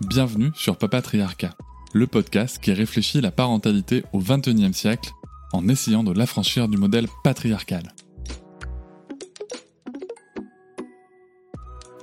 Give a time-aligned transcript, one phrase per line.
[0.00, 1.54] Bienvenue sur Papatriarcat,
[1.92, 5.12] le podcast qui réfléchit la parentalité au XXIe siècle
[5.52, 7.92] en essayant de l'affranchir du modèle patriarcal.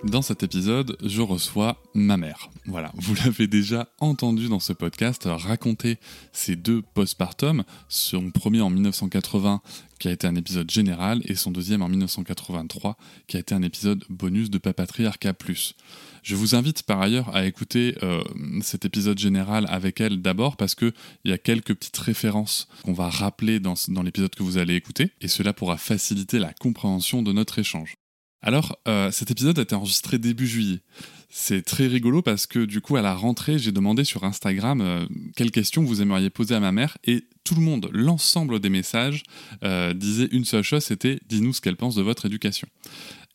[0.03, 2.49] Dans cet épisode, je reçois ma mère.
[2.65, 5.97] Voilà, vous l'avez déjà entendu dans ce podcast raconter
[6.33, 9.61] ses deux postpartum, son premier en 1980
[9.99, 12.97] qui a été un épisode général et son deuxième en 1983
[13.27, 15.75] qui a été un épisode bonus de Papatriarca Plus.
[16.21, 18.21] Je vous invite par ailleurs à écouter euh,
[18.61, 23.09] cet épisode général avec elle d'abord parce qu'il y a quelques petites références qu'on va
[23.09, 27.31] rappeler dans, dans l'épisode que vous allez écouter et cela pourra faciliter la compréhension de
[27.31, 27.95] notre échange.
[28.45, 30.81] Alors, euh, cet épisode a été enregistré début juillet.
[31.29, 35.05] C'est très rigolo parce que du coup, à la rentrée, j'ai demandé sur Instagram euh,
[35.37, 39.23] quelles questions vous aimeriez poser à ma mère et tout le monde, l'ensemble des messages,
[39.63, 42.67] euh, disait une seule chose, c'était dis-nous ce qu'elle pense de votre éducation.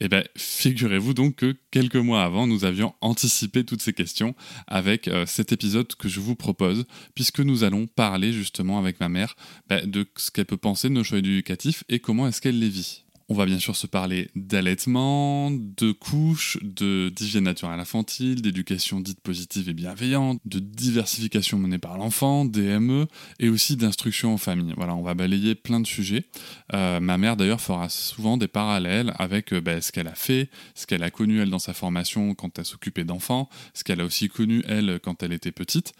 [0.00, 4.36] Eh bien, figurez-vous donc que quelques mois avant, nous avions anticipé toutes ces questions
[4.68, 9.34] avec cet épisode que je vous propose, puisque nous allons parler justement avec ma mère
[9.68, 12.68] bah, de ce qu'elle peut penser de nos choix éducatifs et comment est-ce qu'elle les
[12.68, 13.02] vit.
[13.30, 19.20] On va bien sûr se parler d'allaitement, de couches, de d'hygiène naturelle infantile, d'éducation dite
[19.20, 23.06] positive et bienveillante, de diversification menée par l'enfant, DME,
[23.38, 24.72] et aussi d'instruction en famille.
[24.78, 26.24] Voilà, on va balayer plein de sujets.
[26.72, 30.48] Euh, ma mère d'ailleurs fera souvent des parallèles avec euh, bah, ce qu'elle a fait,
[30.74, 34.06] ce qu'elle a connu elle dans sa formation quand elle s'occupait d'enfants, ce qu'elle a
[34.06, 35.92] aussi connu elle quand elle était petite.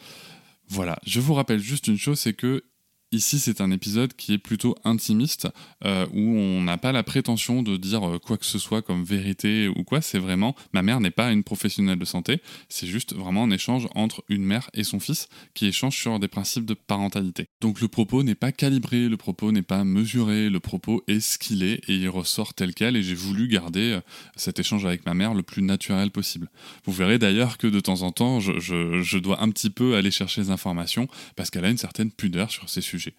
[0.71, 2.65] Voilà, je vous rappelle juste une chose, c'est que
[3.11, 5.49] Ici, c'est un épisode qui est plutôt intimiste,
[5.87, 9.03] euh, où on n'a pas la prétention de dire euh, quoi que ce soit comme
[9.03, 10.03] vérité ou quoi.
[10.03, 13.89] C'est vraiment, ma mère n'est pas une professionnelle de santé, c'est juste vraiment un échange
[13.95, 17.47] entre une mère et son fils qui échangent sur des principes de parentalité.
[17.63, 21.39] Donc le propos n'est pas calibré, le propos n'est pas mesuré, le propos est ce
[21.39, 22.95] qu'il est et il ressort tel quel.
[22.95, 24.01] Et j'ai voulu garder euh,
[24.37, 26.51] cet échange avec ma mère le plus naturel possible.
[26.85, 30.11] Vous verrez d'ailleurs que de temps en temps, je, je dois un petit peu aller
[30.11, 33.15] chercher les informations parce qu'elle a une certaine pudeur sur ces sujets sujet.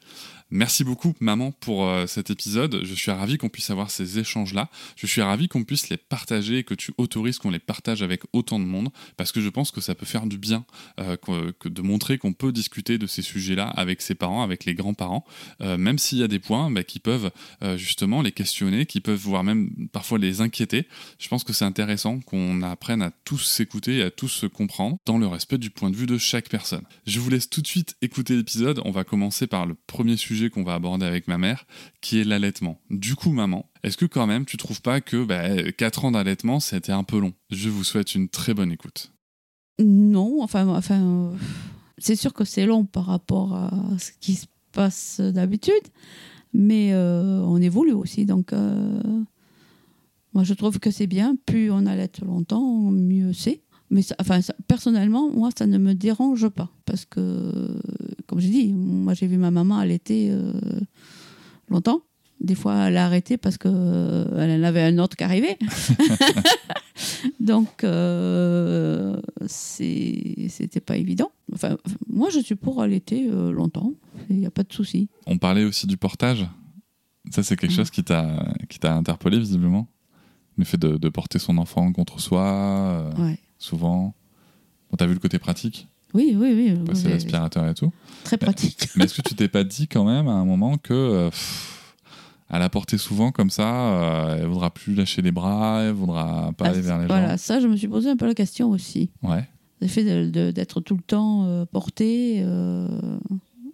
[0.51, 2.81] Merci beaucoup, maman, pour euh, cet épisode.
[2.83, 4.71] Je suis ravi qu'on puisse avoir ces échanges-là.
[4.95, 8.23] Je suis ravi qu'on puisse les partager et que tu autorises qu'on les partage avec
[8.33, 10.65] autant de monde, parce que je pense que ça peut faire du bien
[10.99, 11.17] euh,
[11.59, 15.23] que, de montrer qu'on peut discuter de ces sujets-là avec ses parents, avec les grands-parents,
[15.61, 17.31] euh, même s'il y a des points bah, qui peuvent
[17.75, 20.87] justement les questionner, qui peuvent voire même parfois les inquiéter.
[21.19, 24.97] Je pense que c'est intéressant qu'on apprenne à tous s'écouter et à tous se comprendre
[25.05, 26.83] dans le respect du point de vue de chaque personne.
[27.05, 28.81] Je vous laisse tout de suite écouter l'épisode.
[28.85, 31.65] On va commencer par le premier sujet qu'on va aborder avec ma mère,
[32.01, 32.79] qui est l'allaitement.
[32.89, 36.59] Du coup, maman, est-ce que quand même tu trouves pas que bah, 4 ans d'allaitement,
[36.59, 37.33] c'était un peu long?
[37.49, 39.11] Je vous souhaite une très bonne écoute.
[39.79, 41.33] Non, enfin, enfin
[41.99, 45.73] c'est sûr que c'est long par rapport à ce qui se passe d'habitude,
[46.53, 48.25] mais euh, on évolue aussi.
[48.25, 49.01] Donc, euh,
[50.33, 51.35] moi, je trouve que c'est bien.
[51.45, 53.61] Plus on allaite longtemps, mieux c'est.
[53.91, 56.69] Mais enfin, personnellement, moi, ça ne me dérange pas.
[56.85, 57.79] Parce que,
[58.27, 60.53] comme j'ai dit, moi, j'ai vu ma maman allaiter euh,
[61.69, 62.01] longtemps.
[62.39, 65.57] Des fois, elle a arrêté parce qu'elle euh, en avait un autre qui arrivait.
[67.39, 71.31] Donc, euh, c'était pas évident.
[71.53, 71.77] Enfin,
[72.07, 73.91] moi, je suis pour allaiter euh, longtemps.
[74.29, 75.09] Il n'y a pas de souci.
[75.25, 76.47] On parlait aussi du portage.
[77.31, 77.75] Ça, c'est quelque mm.
[77.75, 79.89] chose qui t'a interpellé, visiblement
[80.57, 83.11] Le fait de, de, porter son enfant contre soi.
[83.17, 84.15] Ouais souvent.
[84.89, 85.87] Bon, T'as vu le côté pratique?
[86.13, 86.83] Oui, oui, oui.
[86.85, 87.91] Passer l'aspirateur et tout.
[88.23, 88.89] Très pratique.
[88.95, 91.29] Mais, est-ce que tu t'es pas dit quand même à un moment que euh,
[92.49, 96.51] elle a porté souvent comme ça, euh, elle voudra plus lâcher les bras, elle voudra
[96.57, 97.13] pas ah, aller vers les gens?
[97.13, 99.11] Voilà, ça, je me suis posé un peu la question aussi.
[99.21, 99.47] Ouais.
[99.81, 102.37] Le fait d'être tout le temps euh, porté,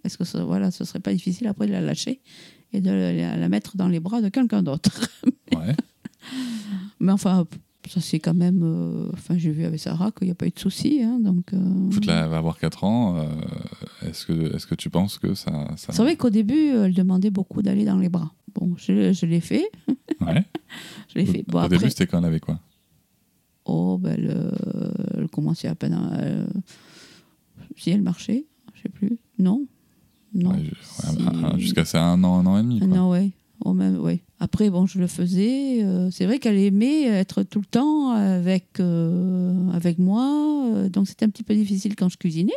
[0.04, 2.20] est-ce que ça, voilà, ce serait pas difficile après de la lâcher
[2.72, 4.90] et de la, la mettre dans les bras de quelqu'un d'autre?
[5.54, 5.76] Ouais.
[6.98, 7.46] Mais enfin,
[7.88, 8.62] ça c'est quand même.
[8.62, 11.02] Euh, enfin, j'ai vu avec Sarah qu'il n'y a pas eu de souci.
[11.02, 11.90] Hein, donc, euh...
[12.02, 13.18] elle va avoir 4 ans.
[13.18, 15.68] Euh, est-ce que, est que tu penses que ça.
[15.76, 15.92] ça...
[15.92, 18.32] C'est vrai qu'au début, elle demandait beaucoup d'aller dans les bras.
[18.54, 19.68] Bon, je, je l'ai fait.
[20.20, 20.44] Ouais.
[21.14, 21.44] je l'ai fait.
[21.46, 22.60] Bon, au début, c'était quand elle avait quoi?
[23.64, 24.16] Oh, ben,
[25.16, 26.46] elle, commençait à peine.
[27.76, 29.18] si elle marchait, je sais plus.
[29.38, 29.66] Non.
[30.34, 30.50] Non.
[30.50, 32.78] Ouais, Jusqu'à c'est un an, un an et demi.
[32.78, 32.88] Quoi.
[32.88, 33.30] Non, ouais.
[33.64, 34.20] Au même, oui.
[34.38, 35.82] Après, bon, je le faisais.
[35.82, 40.66] euh, c'est vrai qu'elle aimait être tout le temps avec, euh, avec moi.
[40.74, 42.52] euh, donc, c'était un petit peu difficile quand je cuisinais.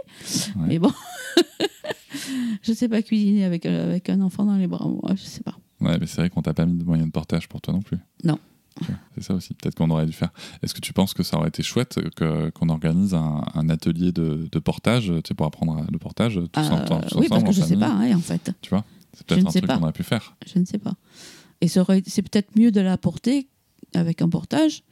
[0.58, 0.66] Ouais.
[0.68, 0.92] Mais bon,
[2.62, 4.88] je ne sais pas cuisiner avec, avec un enfant dans les bras.
[4.88, 5.56] Moi, je sais pas.
[5.82, 7.82] Ouais, mais c'est vrai qu'on t'a pas mis de moyens de portage pour toi non
[7.82, 7.98] plus.
[8.24, 8.38] Non.
[9.16, 9.54] C'est ça aussi.
[9.56, 10.30] Peut-être qu'on aurait dû faire.
[10.64, 14.14] Est-ce que tu penses que ça aurait été chouette que- qu'on organise un, un atelier
[14.14, 17.62] de, de portage, tu sais, pour apprendre le portage tous, Euh, oui, parce que je
[17.62, 18.52] ne sais pas, hein, en fait.
[18.62, 18.86] Tu vois?
[19.20, 19.78] C'est Je peut-être ne un sais truc pas.
[19.78, 20.36] qu'on aurait pu faire.
[20.52, 20.94] Je ne sais pas.
[21.62, 21.84] Et c'est
[22.22, 23.48] peut-être mieux de l'apporter
[23.94, 24.84] avec un portage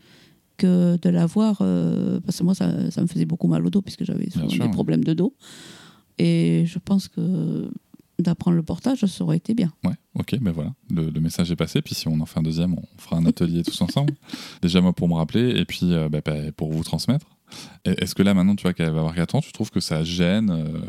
[0.57, 1.59] que de l'avoir.
[1.61, 4.49] euh, parce que moi, ça, ça me faisait beaucoup mal au dos, puisque j'avais souvent
[4.49, 5.33] sûr, des problèmes de dos.
[6.17, 7.69] Et je pense que
[8.19, 9.71] d'apprendre le portage, ça aurait été bien.
[9.85, 11.81] Ouais, ok, ben voilà, le, le message est passé.
[11.83, 14.13] Puis si on en fait un deuxième, on fera un atelier tous ensemble.
[14.63, 17.27] Déjà, moi, pour me rappeler, et puis euh, bah, bah, pour vous transmettre.
[17.85, 19.79] Et Est-ce que là, maintenant, tu vois qu'elle va avoir 4 ans, tu trouves que
[19.79, 20.81] ça gêne euh,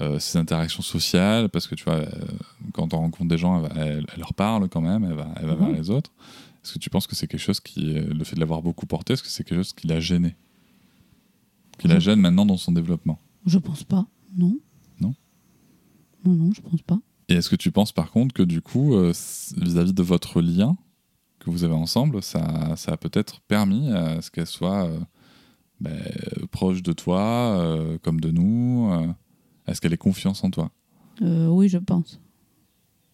[0.00, 2.06] euh, ces interactions sociales Parce que tu vois, euh,
[2.72, 5.28] quand on rencontre des gens, elle, va- elle- elle leur parle quand même, elle va,
[5.36, 5.58] elle va Mhm.
[5.60, 6.10] vers les autres.
[6.64, 8.86] Est-ce que tu penses que c'est quelque chose qui, euh, le fait de l'avoir beaucoup
[8.86, 10.36] porté, est-ce que c'est quelque chose qui l'a gêné?
[11.78, 12.00] Qui la Mhm.
[12.00, 13.18] gêne maintenant dans son développement?
[13.46, 14.06] Je pense pas,
[14.36, 14.58] non.
[15.00, 15.14] Non?
[16.24, 16.98] Non, non, je pense pas.
[17.28, 19.12] Et est-ce que tu penses par contre que du coup, euh,
[19.56, 20.76] vis-à-vis de votre lien
[21.38, 24.98] que vous avez ensemble, ça, ça a peut-être permis à ce qu'elle soit euh,
[25.80, 27.20] ben, euh, proche de toi,
[27.60, 29.06] euh, comme de nous euh,
[29.68, 30.70] Est-ce qu'elle ait confiance en toi?
[31.22, 32.20] Euh, oui, je pense.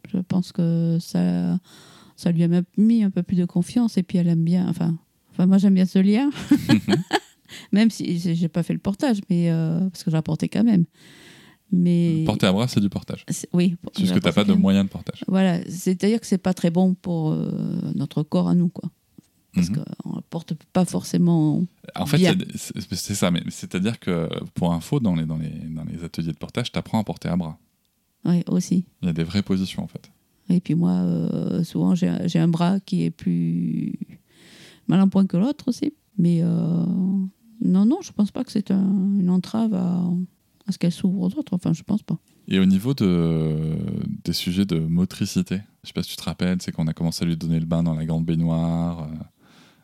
[0.09, 1.59] Je pense que ça,
[2.17, 4.69] ça lui a mis un peu plus de confiance et puis elle aime bien.
[4.69, 4.97] Enfin,
[5.33, 6.31] enfin moi j'aime bien ce lien,
[7.73, 10.85] même si j'ai pas fait le portage, mais euh, parce que j'ai apporté quand même.
[11.73, 13.25] Mais Porter à bras, c'est du portage.
[13.53, 15.25] oui, C'est juste que tu n'as pas de moyens de portage.
[15.27, 17.51] Voilà, c'est-à-dire que c'est pas très bon pour euh,
[17.95, 18.91] notre corps à nous, quoi.
[19.55, 19.85] Parce Mhm.
[20.03, 21.65] qu'on ne porte pas forcément.
[21.95, 22.19] En fait,
[22.57, 26.37] c'est ça, mais c'est-à-dire que pour info, dans les, dans les, dans les ateliers de
[26.39, 27.59] portage, tu apprends à porter à bras.
[28.25, 28.85] Oui, aussi.
[29.03, 30.11] Il y a des vraies positions en fait.
[30.49, 33.93] Et puis moi, euh, souvent, j'ai un bras qui est plus
[34.89, 35.93] mal en point que l'autre aussi.
[36.19, 36.47] Mais euh,
[37.61, 40.05] non, non, je pense pas que c'est un- une entrave à,
[40.67, 41.55] à ce qu'elle s'ouvre aux autres.
[41.55, 42.19] Enfin, je pense pas.
[42.47, 43.77] Et au niveau de,
[44.25, 47.25] des sujets de motricité, je sais pas si tu te rappelles, c'est qu'on a commencé
[47.25, 49.07] à lui donner le bain dans la grande baignoire, euh,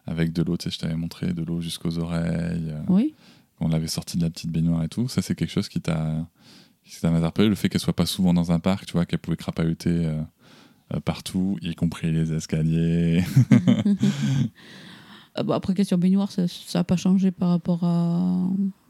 [0.07, 3.15] avec de l'eau, tu sais, je t'avais montré, de l'eau jusqu'aux oreilles, euh, Oui,
[3.59, 5.09] qu'on l'avait sorti de la petite baignoire et tout.
[5.09, 6.27] Ça, c'est quelque chose qui t'a
[7.03, 9.91] interpellé, le fait qu'elle soit pas souvent dans un parc, tu vois, qu'elle pouvait crapahuter
[10.07, 10.21] euh,
[10.95, 13.23] euh, partout, y compris les escaliers.
[15.39, 18.37] Euh, bon, après, question baignoire, ça n'a pas changé par rapport à,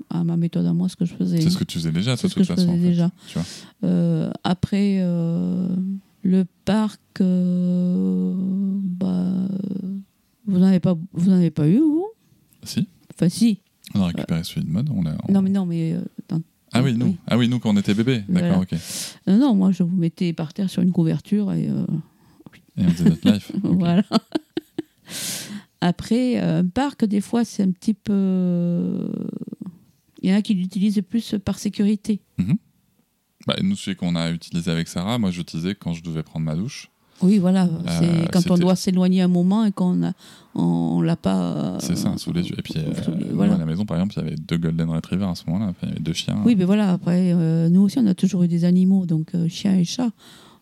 [0.08, 1.38] à ma méthode à moi, ce que je faisais.
[1.38, 2.70] c'est ce que tu faisais déjà, toi, de ce toute que je façon.
[2.70, 3.10] en faisais fait, déjà.
[3.26, 3.46] tu vois.
[3.84, 5.00] Euh, après,
[6.22, 9.16] le parc, bah,
[10.50, 12.08] vous n'en avez pas, vous avez pas eu, vous?
[12.62, 13.60] Si, Enfin, si.
[13.94, 14.90] on a récupéré celui de mode.
[14.90, 16.42] On on- Non, mais non, mais euh, dans-
[16.72, 17.06] Ah oui, nous.
[17.06, 17.16] oui.
[17.26, 18.22] Ah oui, nous, quand on était bébé.
[18.28, 18.58] D'accord, Voilà.
[18.62, 18.74] ok.
[19.26, 21.84] non, non, moi, je vous mettais par terre sur une couverture et euh,
[22.76, 23.52] Et on faisait notre life.
[23.62, 24.04] Voilà.
[25.80, 28.12] Après, euh, un parc, des fois, c'est un petit peu.
[28.12, 29.08] euh,
[30.22, 32.20] Il y en a qui l'utilisent plus par sécurité.
[33.46, 36.54] Bah, nous, celui qu'on a utilisé avec Sarah, moi, j'utilisais quand je devais prendre ma
[36.54, 36.89] douche.
[37.22, 37.68] Oui, voilà.
[37.98, 40.12] c'est Euh, quand on doit s'éloigner un moment et qu'on a,
[40.54, 41.52] on, l'a pas.
[41.56, 42.58] euh, C'est ça, sous les yeux.
[42.58, 42.92] Et puis, euh,
[43.34, 43.54] voilà.
[43.54, 45.72] à la maison, par exemple, il y avait deux Golden Retrievers à ce moment-là.
[45.82, 46.40] Il y avait deux chiens.
[46.44, 49.76] Oui, mais voilà, après, euh, nous aussi, on a toujours eu des animaux, donc chiens
[49.76, 50.10] et chats.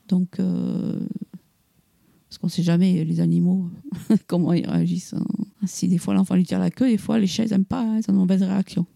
[0.09, 3.71] Donc, parce qu'on ne sait jamais, les animaux,
[4.27, 5.15] comment ils réagissent.
[5.15, 5.25] hein.
[5.67, 7.83] Si des fois l'enfant lui tire la queue, des fois les chats, ils n'aiment pas,
[7.83, 8.87] hein, ils ont une mauvaise réaction.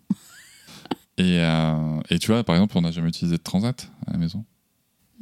[1.19, 4.19] Et, euh, et tu vois, par exemple, on n'a jamais utilisé de transat à la
[4.19, 4.45] maison?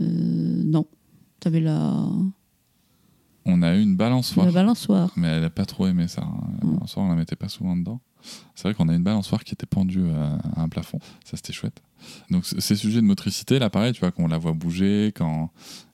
[0.00, 0.86] Euh, non.
[1.40, 2.04] Tu avais la,
[3.46, 4.46] On a eu une balançoire.
[4.46, 5.10] la balançoire.
[5.16, 6.22] Mais elle n'a pas trop aimé ça.
[6.22, 6.40] hein.
[6.62, 6.72] La Mm.
[6.74, 8.00] balançoire, on la mettait pas souvent dedans.
[8.54, 10.98] C'est vrai qu'on a une balançoire qui était pendue à, à un plafond.
[11.24, 11.80] Ça, c'était chouette.
[12.30, 15.50] Donc, ces sujets de motricité, là, pareil, tu vois, qu'on la voit bouger, quand,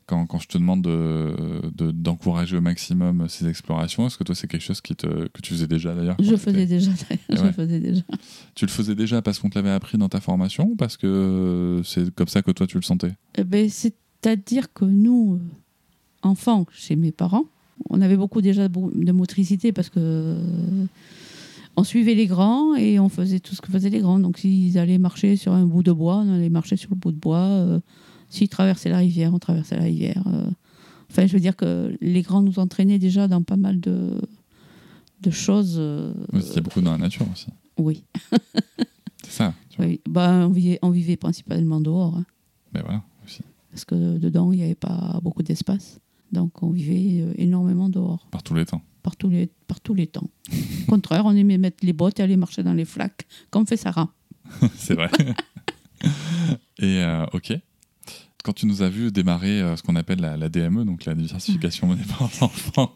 [0.07, 4.35] quand, quand je te demande de, de- d'encourager au maximum ces explorations, est-ce que toi,
[4.35, 6.91] c'est quelque chose qui te, que tu faisais déjà d'ailleurs Je faisais déjà.
[7.31, 7.53] je ouais.
[7.53, 8.03] faisais déjà.
[8.57, 11.81] Tu le faisais déjà parce qu'on te l'avait appris dans ta formation ou parce que
[11.85, 13.13] c'est comme ça que toi, tu le sentais?
[13.37, 13.69] Eh ben,
[14.23, 17.45] C'est-à-dire que nous, euh, enfants, chez mes parents,
[17.91, 20.87] on avait beaucoup déjà de motricité parce que euh,
[21.77, 24.19] on suivait les grands et on faisait tout ce que faisaient les grands.
[24.19, 27.13] Donc s'ils allaient marcher sur un bout de bois, on allait marcher sur le bout
[27.13, 27.39] de bois.
[27.39, 27.81] Euh,
[28.31, 30.25] s'ils traversaient la rivière, on traversait la rivière.
[30.27, 30.49] Euh,
[31.11, 34.21] enfin, je veux dire que les grands nous entraînaient déjà dans pas mal de,
[35.23, 35.77] de choses.
[35.79, 37.47] euh, a beaucoup dans la nature aussi.
[37.79, 38.03] oui.
[39.23, 39.55] C'est ça.
[39.71, 39.87] Tu vois.
[39.87, 40.01] oui.
[40.09, 42.17] Bah, on, vivait, on vivait principalement dehors.
[42.17, 42.25] hein.
[42.73, 43.03] Mais voilà.
[43.77, 46.01] Parce que dedans, il n'y avait pas beaucoup d'espace.
[46.33, 48.81] Donc, on vivait euh, énormément dehors, Par tous les temps.
[49.03, 50.31] par tous les, par tous les temps.
[50.89, 53.77] Au contraire, on aimait mettre les bottes et aller marcher dans les flaques, comme fait
[53.77, 54.09] Sarah.
[54.77, 55.11] c'est vrai.
[56.79, 57.53] Et euh, ok.
[58.43, 61.15] quand tu nous as vu démarrer euh, ce qu'on appelle la, la DME, donc la
[61.15, 62.95] diversification menée par l'enfant,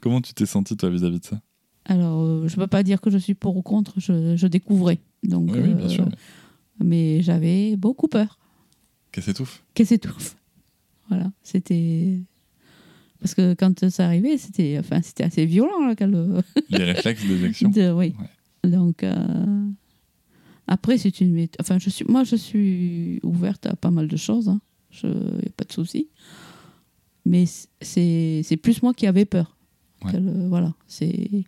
[0.00, 1.40] comment tu t'es senti toi vis-à-vis de ça?
[1.84, 4.46] Alors, euh, je ne peux pas dire que je suis pour ou contre, je, je
[4.46, 5.00] découvrais.
[5.24, 6.08] Donc, Oui, oui, bien sûr.
[6.78, 8.38] Mais j'avais beaucoup peur
[9.12, 10.36] Qu'elle s'étouffe qu'elle s'étouffe.
[11.08, 12.18] Voilà, c'était.
[13.20, 15.86] Parce que quand ça arrivait, c'était enfin, assez violent.
[15.86, 18.14] Là, qu'elle- Les réflexes d'éjection de- oui.
[18.64, 19.66] Donc, euh,
[20.66, 21.56] après, c'est une méthode.
[21.60, 24.48] Enfin, je suis, moi, je suis ouverte à pas mal de choses.
[24.48, 24.60] Hein.
[25.02, 26.08] Il n'y a pas de souci.
[27.24, 27.44] Mais
[27.80, 29.56] c'est plus moi qui avais peur.
[30.04, 30.12] Ouais.
[30.48, 30.74] voilà.
[30.86, 31.44] C'est.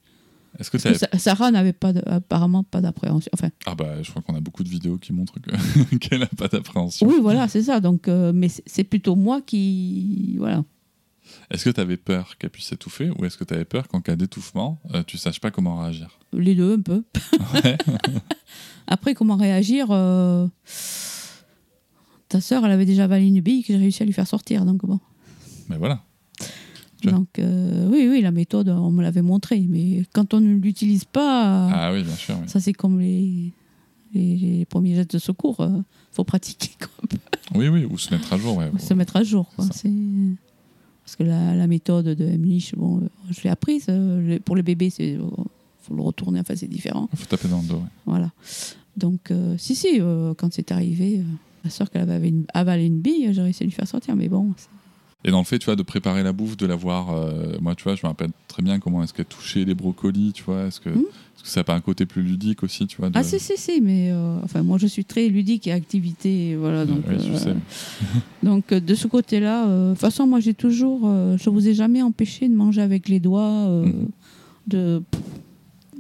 [0.59, 3.31] Est-ce que ça Sarah n'avait pas de- apparemment pas d'appréhension.
[3.35, 5.51] Enfin, Ah bah je crois qu'on a beaucoup de vidéos qui montrent que-
[5.99, 7.07] qu'elle n'a pas d'appréhension.
[7.09, 7.81] oui, voilà, c'est ça.
[7.81, 10.37] Donc, euh, mais c'est- plutôt moi qui.
[10.39, 10.65] Voilà.
[11.51, 14.01] Est-ce que tu avais peur qu'elle puisse s'étouffer ou est-ce que tu avais peur qu'en
[14.01, 16.19] cas d'étouffement, euh, tu saches pas comment réagir?
[16.33, 17.03] Les deux, un peu.
[17.55, 17.77] Ouais.
[18.87, 20.47] Après, comment réagir euh,
[22.29, 24.65] Ta sœur, elle avait déjà avalé une bille que j'ai réussi à lui faire sortir.
[24.65, 25.01] Donc, bon.
[25.69, 26.03] Mais voilà.
[27.13, 29.67] Donc, euh, oui, oui, la méthode, on me l'avait montrée.
[29.69, 32.37] Mais quand on ne l'utilise pas, Ah oui, bien sûr.
[32.41, 32.49] oui.
[32.49, 33.53] ça, c'est comme les,
[34.15, 35.57] les, les premiers gestes de secours.
[35.61, 35.83] Il
[36.13, 37.09] faut pratiquer, quoi.
[37.55, 38.57] Oui, oui, ou se mettre à jour.
[38.57, 38.71] Ouais.
[38.79, 39.51] Se mettre à jour.
[39.55, 39.65] quoi.
[39.73, 39.89] C'est.
[39.89, 39.91] C'est-
[41.05, 43.85] Parce que la, la méthode de Emlich, bon, euh, je l'ai apprise.
[43.91, 45.19] euh, le- Pour les bébés, il
[45.83, 46.41] faut le retourner.
[46.41, 47.09] Enfin, c'est différent.
[47.13, 47.75] Il faut taper dans le dos.
[47.77, 47.91] ouais.
[48.07, 48.31] Voilà.
[48.97, 51.23] Donc, euh, si, si, euh, quand c'est arrivé, euh,
[51.65, 54.17] ma soeur, qu'elle avait une- avalé une bille, j'ai réussi à lui faire sortir.
[54.17, 54.69] Mais bon, c'est-
[55.25, 57.11] Et dans le fait, tu vois, de préparer la bouffe, de la voir.
[57.15, 60.33] euh, moi, tu vois, je me rappelle très bien comment est-ce qu'elle touchait les brocolis,
[60.35, 60.65] tu vois.
[60.67, 60.99] Est-ce que, que
[61.43, 63.81] ça n'a pas un côté plus ludique aussi, tu vois de- Ah, si, si, si,
[63.81, 66.57] mais euh, enfin, moi, je suis très ludique et activité.
[66.57, 67.55] Voilà, donc, Oui, je euh, sais.
[68.43, 71.01] donc euh, de ce côté-là, de toute façon, moi, j'ai toujours.
[71.39, 73.69] je vous ai jamais empêché de manger avec les doigts.
[73.69, 74.09] Mhm.
[74.67, 75.03] de...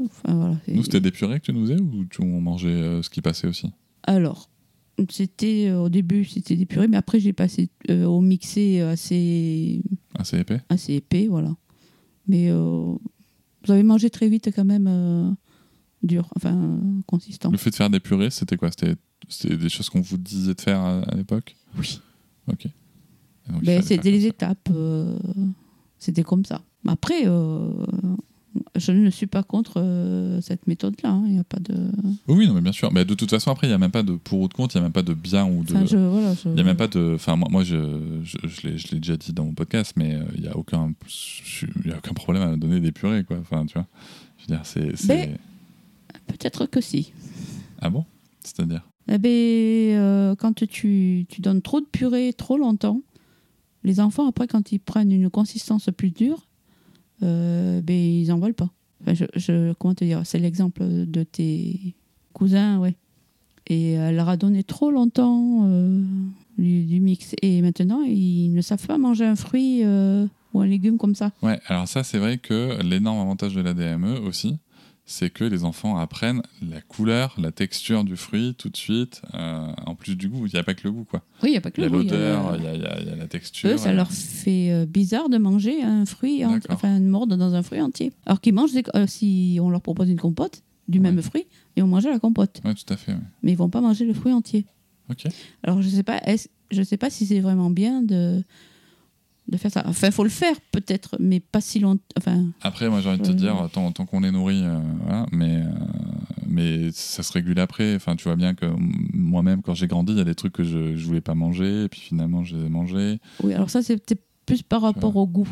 [0.04, 0.56] Enfin, voilà.
[0.68, 3.22] Nous, c'était des purées que tu nous faisais ou tu, on mangeait euh, ce qui
[3.22, 3.70] passait aussi?
[4.02, 4.48] Alors,
[5.10, 9.82] c'était euh, au début, c'était des purées, mais après, j'ai passé euh, au mixé assez,
[10.14, 11.54] Assez épais assez épais, voilà.
[12.28, 12.94] Mais euh,
[13.64, 15.30] vous avez mangé très vite quand même euh,
[16.02, 17.50] dur, enfin consistant.
[17.50, 18.70] Le fait de faire des purées, c'était quoi?
[18.70, 18.94] C'était
[19.28, 21.56] c'était des choses qu'on vous disait de faire à, à l'époque?
[21.78, 22.00] Oui.
[22.50, 22.66] Ok.
[23.62, 24.70] Ben, c'était les étapes,
[25.98, 26.62] c'était comme ça.
[26.86, 27.24] Après,
[28.76, 31.10] je ne suis pas contre euh, cette méthode-là.
[31.10, 31.74] hein, Il n'y a pas de.
[32.28, 32.92] Oui, non, mais bien sûr.
[32.92, 34.74] Mais de toute façon, après, il n'y a même pas de pour ou de contre,
[34.74, 35.74] il n'y a même pas de bien ou de.
[35.74, 37.12] Enfin, je, voilà, je- Il n'y a même pas de.
[37.14, 40.48] Enfin, moi, moi je, je, l'ai déjà dit dans mon podcast, mais euh, il n'y
[40.48, 40.92] a, aucun-
[41.84, 43.38] il y a aucun problème à donner des purées, quoi.
[43.40, 43.86] Enfin, tu vois.
[44.38, 45.06] Je veux dire, c'est.
[45.08, 45.36] Mais-
[46.26, 47.12] Peut-être que si.
[47.80, 48.04] Ah bon?
[48.42, 48.82] C'est-à-dire?
[49.08, 53.02] Eh ben, euh, quand tu, tu donnes trop de purée trop longtemps,
[53.82, 56.46] les enfants, après, quand ils prennent une consistance plus dure,
[57.24, 58.70] ben, ils n'en veulent pas.
[59.78, 61.94] Comment te dire C'est l'exemple de tes
[62.32, 62.94] cousins, ouais.
[63.66, 66.02] Et elle leur a donné trop longtemps euh,
[66.58, 67.34] du, du mix.
[67.42, 71.30] Et maintenant, ils ne savent pas manger un fruit euh, ou un légume comme ça.
[71.42, 74.58] Ouais, alors ça, c'est vrai que l'énorme avantage de la DME aussi,
[75.06, 79.66] c'est que les enfants apprennent la couleur, la texture du fruit tout de suite, euh,
[79.86, 80.46] en plus du goût.
[80.46, 81.22] Il n'y a pas que le goût, quoi.
[81.42, 82.74] Oui, il n'y a pas que le goût, il y a- l'odeur, il y a,
[82.74, 83.70] y y la texture.
[83.70, 87.54] Eux, ça leur fait euh, bizarre de manger un fruit, en- enfin une mordre dans
[87.54, 88.12] un fruit entier.
[88.26, 91.04] Alors qu'ils mangent, euh, si on leur propose une compote du Ouais.
[91.10, 91.46] même fruit,
[91.76, 93.12] ils vont manger la compote, Ouais, tout à fait.
[93.12, 93.18] ouais.
[93.42, 94.64] mais ils vont pas manger le fruit entier.
[95.10, 95.26] Ok.
[95.62, 96.20] Alors je sais pas,
[96.70, 98.42] je sais pas si c'est vraiment bien de
[99.48, 99.82] de faire ça.
[99.86, 102.02] Enfin, faut le faire peut-être, mais pas si longtemps.
[102.16, 103.34] Enfin, Après, moi, j'ai envie de te Euh.
[103.34, 105.68] dire, tant, tant qu'on les nourrit, euh, voilà, mais, euh,
[106.46, 107.94] mais ça se régule après.
[107.96, 108.66] Enfin, tu vois bien que
[109.12, 111.84] moi-même, quand j'ai grandi, il y a des trucs que je, je voulais pas manger,
[111.84, 113.18] et puis finalement, je les ai mangés.
[113.42, 113.52] oui.
[113.54, 115.48] Alors ça, c'était plus par rapport au goût,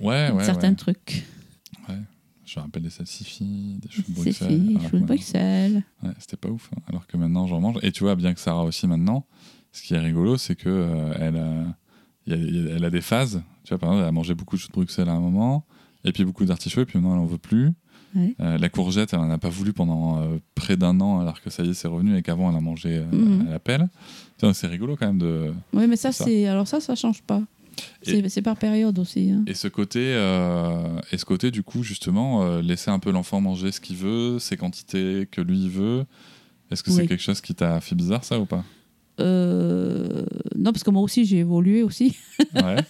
[0.00, 0.44] Ouais, ouais.
[0.44, 0.74] certains ouais.
[0.76, 1.24] trucs.
[2.46, 4.48] Je me rappelle des salsifis, des choux de Bruxelles.
[4.48, 5.82] fini, alors chou que de Bruxelles.
[6.02, 6.70] Ouais, c'était pas ouf.
[6.76, 6.80] hein.
[6.88, 7.78] Alors que maintenant, j'en mange.
[7.82, 9.24] Et tu vois, bien que Sarah aussi maintenant,
[9.72, 11.74] ce qui est rigolo, c'est que euh, elle, a, il
[12.32, 13.42] y a- il y a- elle a des phases.
[13.64, 15.64] Tu vois, par exemple, elle a mangé beaucoup de choux de Bruxelles à un moment,
[16.04, 17.70] et puis beaucoup d'artichauts, et puis maintenant, elle en veut plus.
[18.14, 18.34] Ouais.
[18.40, 21.50] Euh, la courgette, elle en a pas voulu pendant euh, près d'un an, alors que
[21.50, 23.48] ça y est, c'est revenu, et qu'avant, elle en mangeait euh, Mhm.
[23.48, 23.88] à la pelle.
[24.52, 25.52] C'est rigolo quand même de.
[25.72, 26.24] Oui, mais ça, Ça.
[26.24, 27.42] c'est alors ça, ça change pas.
[28.02, 29.30] C'est par période aussi.
[29.30, 29.42] hein.
[29.46, 30.00] Et ce côté,
[31.12, 34.56] et ce côté du coup, justement, laisser un peu l'enfant manger ce qu'il veut, ses
[34.56, 36.04] quantités que lui veut.
[36.70, 38.64] Est-ce que c'est quelque chose qui t'a fait bizarre, ça, ou pas?
[39.20, 40.24] Euh,
[40.56, 42.16] non, parce que moi aussi, j'ai évolué aussi.
[42.54, 42.76] Ouais.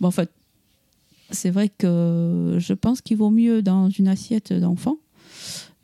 [0.00, 0.30] Bon, en fait,
[1.30, 4.96] c'est vrai que je pense qu'il vaut mieux dans une assiette d'enfant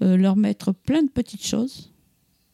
[0.03, 1.93] euh, leur mettre plein de petites choses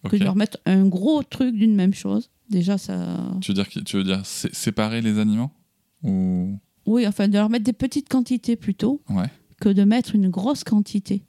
[0.08, 2.28] que de leur mettre un gros truc d'une même chose.
[2.50, 3.18] Déjà, ça.
[3.40, 5.52] Tu veux dire, tu veux dire sé- séparer les aliments
[6.02, 6.58] Ou?
[6.84, 9.30] Oui, enfin, de leur mettre des petites quantités plutôt Ouais.
[9.60, 11.22] que de mettre une grosse quantité.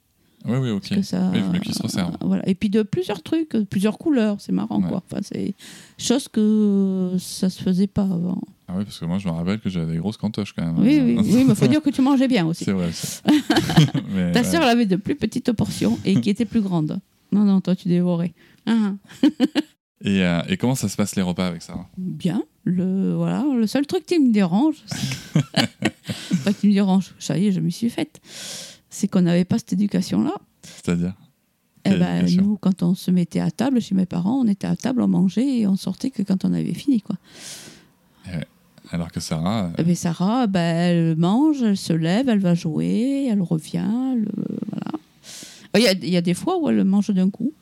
[0.48, 0.88] Oui, oui, ok.
[0.88, 2.16] que ça, Oui, il qu'ils se resservent.
[2.20, 2.48] voilà.
[2.48, 4.88] Et puis de plusieurs trucs, plusieurs couleurs, c'est marrant Ouais.
[4.88, 5.02] quoi.
[5.10, 5.54] Enfin, c'est
[5.98, 8.40] chose que ça se faisait pas avant.
[8.68, 10.78] Ah oui, parce que moi, je me rappelle que j'avais des grosses cantoches quand même.
[10.78, 12.64] Oui, oui, oui, mais faut dire que tu mangeais bien aussi.
[12.64, 12.90] C'est vrai.
[14.14, 14.44] Mais, Ta ouais.
[14.44, 16.98] sœur, elle avait de plus petites portions et qui étaient plus grandes.
[17.32, 18.32] Non, non, toi, tu dévorais.
[18.66, 18.92] Ah,
[20.02, 21.88] Et, euh, et comment ça se passe les repas avec Sarah?
[21.96, 22.42] Bien.
[22.64, 23.44] Le, voilà.
[23.56, 25.34] le seul truc qui me dérange, c'est-
[26.44, 28.20] pas qui me dérange, ça y est, je m'y suis faite,
[28.96, 30.32] c'est qu'on n'avait pas cette éducation-là.
[30.62, 31.14] C'est-à-dire
[31.84, 34.74] Eh ben, nous, quand on se mettait à table chez mes parents, on était à
[34.76, 37.00] table, on mangeait et on sortait que quand on avait fini.
[37.02, 37.16] Quoi.
[38.92, 42.54] Alors que Sarah, euh, Eh ben, Sarah, ben, elle mange, elle se lève, elle va
[42.54, 43.78] jouer, elle revient.
[44.12, 44.92] elle, euh, voilà.
[45.76, 47.52] Il y, a, il y a des fois où elle mange d'un coup.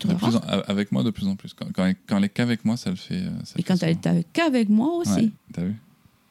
[0.00, 0.36] Très rare.
[0.36, 1.54] en- avec moi de plus en plus.
[1.54, 3.14] Quand, quand elle, quand elle est qu'avec moi, ça le fait.
[3.22, 5.10] euh, ça Et quand elle est avec- qu'avec moi aussi.
[5.12, 5.74] Ouais, T'as vu?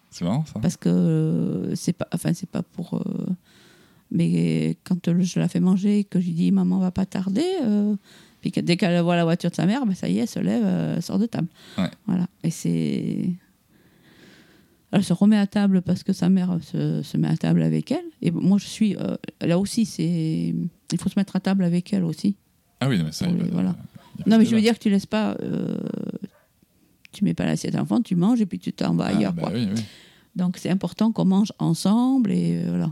[0.10, 2.96] C'est marrant ça Parce que euh, c'est pas, enfin, c'est pas pour.
[2.96, 3.26] euh,
[4.12, 7.06] mais quand euh, je la fais manger et que je lui dis maman va pas
[7.06, 7.96] tarder, euh,
[8.42, 10.28] puis que dès qu'elle voit la voiture de sa mère, ben, ça y est, elle
[10.28, 11.48] se lève, euh, elle sort de table.
[11.78, 11.90] Ouais.
[12.08, 12.28] Voilà.
[12.44, 13.30] Et c'est.
[14.94, 17.92] Elle se remet à table parce que sa mère se, se met à table avec
[17.92, 18.04] elle.
[18.22, 18.96] Et moi, je suis.
[18.98, 20.54] euh, là aussi, c'est.
[20.92, 22.36] Il faut se mettre à table avec elle aussi.
[22.82, 23.26] Ah oui, non, mais ça.
[23.54, 23.76] Voilà.
[24.26, 25.38] Non, mais je veux dire que tu laisses pas.
[25.42, 25.78] euh,
[27.14, 29.34] tu mets pas l'assiette enfant, tu manges et puis tu t'en vas Ah, ailleurs.
[29.34, 29.52] bah quoi.
[29.54, 29.82] oui, oui.
[30.36, 32.90] Donc c'est important qu'on mange ensemble et euh, voilà.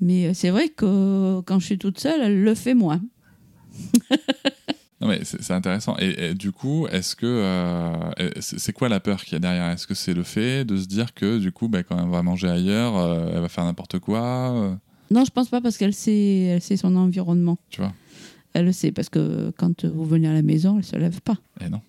[0.00, 3.00] Mais euh, c'est vrai que quand je suis toute seule, elle le fait moins.
[5.00, 5.96] Non, mais c'est intéressant.
[5.98, 7.26] Et, et du coup, est-ce que.
[7.26, 9.70] euh, c'est quoi la peur qu'il y a derrière?
[9.70, 12.22] Est-ce que c'est le fait de se dire que, du coup, bah, quand elle va
[12.22, 14.74] manger ailleurs, euh, elle va faire n'importe quoi euh,
[15.10, 17.58] Non, je pense pas parce qu'elle sait, elle sait son environnement.
[17.68, 17.92] Tu vois?
[18.54, 21.36] Elle le sait parce que quand vous venez à la maison, elle se lève pas.
[21.60, 21.82] Eh non.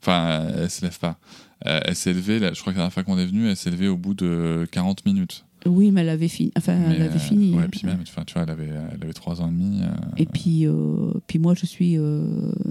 [0.00, 1.18] Enfin, elle se lève pas.
[1.60, 3.88] Elle s'est levée, je crois que la dernière fois qu'on est venu, elle s'est levée
[3.88, 5.44] au bout de 40 minutes.
[5.66, 6.52] Oui, mais elle avait fini.
[6.56, 7.54] Enfin, elle Mais, avait euh, fini.
[7.54, 9.80] Ouais, puis même, enfin, tu vois, elle avait, elle avait 3 ans et demi.
[9.82, 11.98] euh, Et puis, euh, puis moi, je suis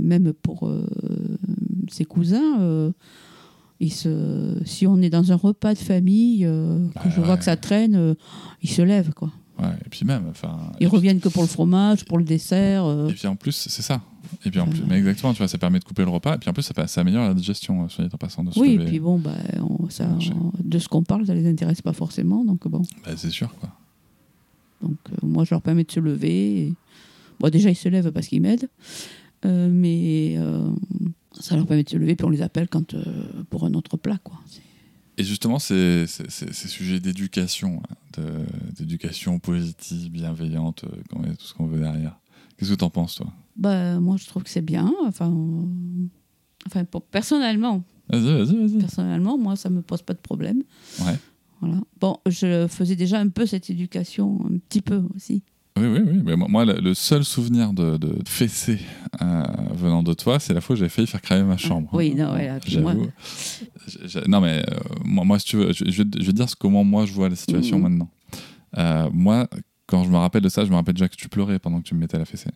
[0.01, 0.69] même pour
[1.91, 2.91] ses cousins.
[3.79, 7.37] ils se, si on est dans un repas de famille, euh, que Bah, je vois
[7.37, 8.13] que ça traîne, euh,
[8.61, 9.31] ils se lèvent quoi.
[9.59, 10.57] ouais, et puis même, enfin.
[10.79, 12.85] Ils reviennent que pour le fromage, pour le dessert.
[12.85, 13.09] euh.
[13.09, 14.01] Et puis en plus, c'est ça.
[14.45, 16.35] Et puis en plus, mais exactement, tu vois, ça permet de couper le repas.
[16.35, 18.51] Et puis en plus, ça, ça améliore la digestion, euh, soit dit en passant de
[18.51, 20.33] se Oui, et puis bon, bah, on- ça, marcher.
[20.63, 22.43] de ce qu'on parle, ça les intéresse pas forcément.
[22.45, 23.69] Donc bon, Bah, c'est sûr, quoi.
[24.81, 26.61] donc euh, moi je leur permets de se lever.
[26.67, 26.73] et-
[27.39, 28.69] Bon, déjà ils se lèvent parce qu'ils m'aident,
[29.45, 30.69] Euh, mais euh,
[31.39, 32.95] ça leur permet de se lever puis on les appelle quand
[33.49, 34.39] pour un autre plat, quoi.
[35.17, 37.81] Et justement, ces, ces, ces- ces sujets d'éducation,
[38.17, 38.23] hein,
[38.77, 42.17] d'éducation positive, bienveillante, tout ce qu'on veut derrière.
[42.57, 43.27] Qu'est-ce que t'en penses, toi?
[43.55, 44.91] Bah, moi je trouve que c'est bien.
[45.05, 45.33] Enfin,
[46.67, 50.63] enfin pour- personnellement, personnellement, moi ça me pose pas de problème.
[51.01, 51.15] Ouais.
[51.61, 51.77] Voilà.
[51.99, 55.43] Bon, je faisais déjà un peu cette éducation, un petit peu aussi.
[55.77, 56.21] Oui, oui, oui.
[56.23, 58.79] Mais moi, le seul souvenir de, de fessée
[59.21, 61.89] euh, venant de toi, c'est la fois où j'ai failli faire cramer ma chambre.
[61.91, 62.93] Oui, non, ouais, là, moi-
[64.27, 66.37] Non, mais euh, moi, moi, si tu veux, je, je vais te- je vais te
[66.37, 67.83] dire comment moi je vois la situation Mhm.
[67.83, 68.09] maintenant.
[68.77, 69.47] Euh, moi,
[69.87, 71.83] quand je me rappelle de ça, je me rappelle déjà que tu pleurais pendant que
[71.87, 72.49] tu me mettais la fessée.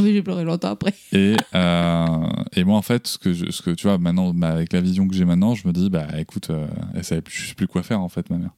[0.00, 0.92] Oui, j'ai pleuré longtemps après.
[1.12, 2.06] Et, euh,
[2.54, 4.80] et moi, en fait, ce que, je- ce que tu vois, maintenant, bah, avec la
[4.82, 7.82] vision que j'ai maintenant, je me dis, bah écoute, euh, elle savait plus, plus quoi
[7.82, 8.50] faire, en fait, ma mère.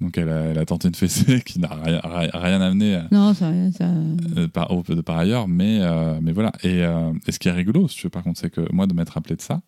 [0.00, 3.32] Donc, elle a, elle a tenté une fessée qui n'a rien, rien- amené à- Non,
[3.34, 3.86] ça, ça...
[3.86, 6.52] euh, par, au- de par ailleurs, mais, euh, mais voilà.
[6.62, 8.86] Et, euh, et ce qui est rigolo, si tu veux, par contre, c'est que moi,
[8.86, 9.62] de m'être rappelé de ça,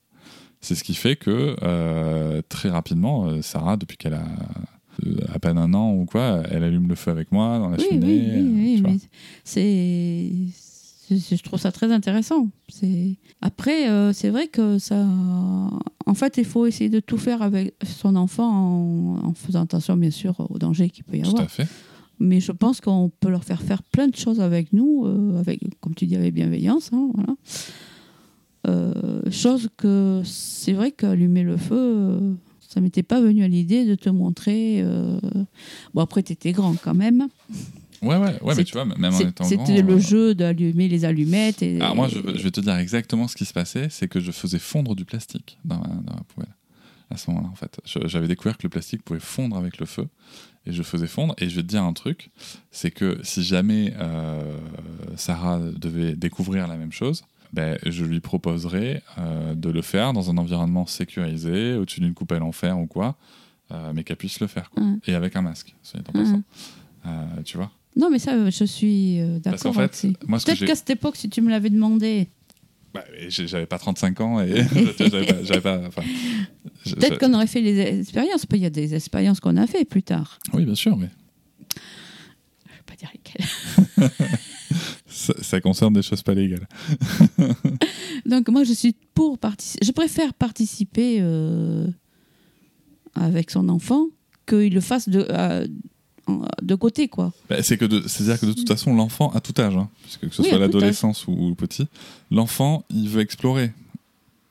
[0.61, 4.24] c'est ce qui fait que euh, très rapidement, euh, Sarah, depuis qu'elle a euh,
[5.32, 7.84] à peine un an ou quoi, elle allume le feu avec moi dans la Oui,
[7.92, 8.06] oui, cheminée.
[8.06, 8.90] oui, euh, oui, vois.
[8.90, 8.98] mais
[9.44, 12.48] c'est, je trouve ça très intéressant.
[12.68, 15.04] C'est après, euh, c'est vrai que ça,
[16.06, 19.96] en fait, il faut essayer de tout faire avec son enfant en, en faisant attention,
[19.96, 21.44] bien sûr, aux dangers qu'il peut y Tout avoir.
[21.44, 21.66] à fait.
[22.22, 25.60] Mais je pense qu'on peut leur faire faire plein de choses avec nous, euh, avec,
[25.80, 26.90] comme tu dis, avec bienveillance.
[26.92, 27.34] hein, voilà.
[28.66, 32.32] Euh, chose que c'est vrai qu'allumer le feu, euh,
[32.72, 34.80] ça m'était pas venu à l'idée de te montrer.
[34.80, 35.18] euh,
[35.92, 37.28] Bon, après, tu étais grand quand même.
[38.02, 40.88] Ouais, ouais, ouais, mais tu vois, même en étant C'était grand, le euh, jeu d'allumer
[40.88, 41.62] les allumettes.
[41.62, 44.20] Et, Alors moi, je, je vais te dire exactement ce qui se passait, c'est que
[44.20, 46.54] je faisais fondre du plastique dans ma, dans ma poêle.
[47.11, 50.06] À ce moment-là, en fait, j'avais découvert que le plastique pouvait fondre avec le feu,
[50.64, 51.35] et je faisais fondre.
[51.38, 52.30] Et je vais te dire un truc,
[52.70, 54.56] c'est que si jamais euh,
[55.16, 60.30] Sarah devait découvrir la même chose, ben, je lui proposerais euh, de le faire dans
[60.30, 63.16] un environnement sécurisé, au-dessus d'une coupelle en fer ou quoi,
[63.72, 64.82] euh, mais qu'elle puisse le faire, quoi.
[64.82, 64.96] Ouais.
[65.06, 66.42] Et avec un masque, dit en passant.
[67.06, 67.70] Euh, tu vois?
[67.96, 69.74] Non, mais ça, je suis euh, d'accord.
[69.74, 72.28] fait, moi, ce que Peut-être qu'à cette époque, si tu me l'avais demandé,
[72.94, 74.64] Bah, j'avais pas 35 ans et
[75.42, 75.78] j'avais pas,
[76.84, 78.46] peut-être qu'on aurait fait les expériences.
[78.52, 80.38] Il y a des expériences qu'on a fait plus tard.
[80.52, 81.10] oui bien sûr mais
[82.66, 84.28] Je vais pas dire lesquelles.
[85.38, 86.66] ça, ça concerne des choses pas légales.
[88.26, 89.84] Donc moi, je suis pour participer.
[89.86, 91.86] Je préfère participer euh,
[93.14, 94.06] avec son enfant
[94.46, 95.66] qu'il le fasse de, euh,
[96.62, 97.32] de côté, quoi.
[97.48, 100.34] Bah, c'est que c'est-à-dire que de toute façon, l'enfant, à tout âge, hein, puisque que
[100.34, 101.86] ce Oui, soit l'adolescence ou, ou le petit,
[102.30, 103.72] l'enfant, il veut explorer.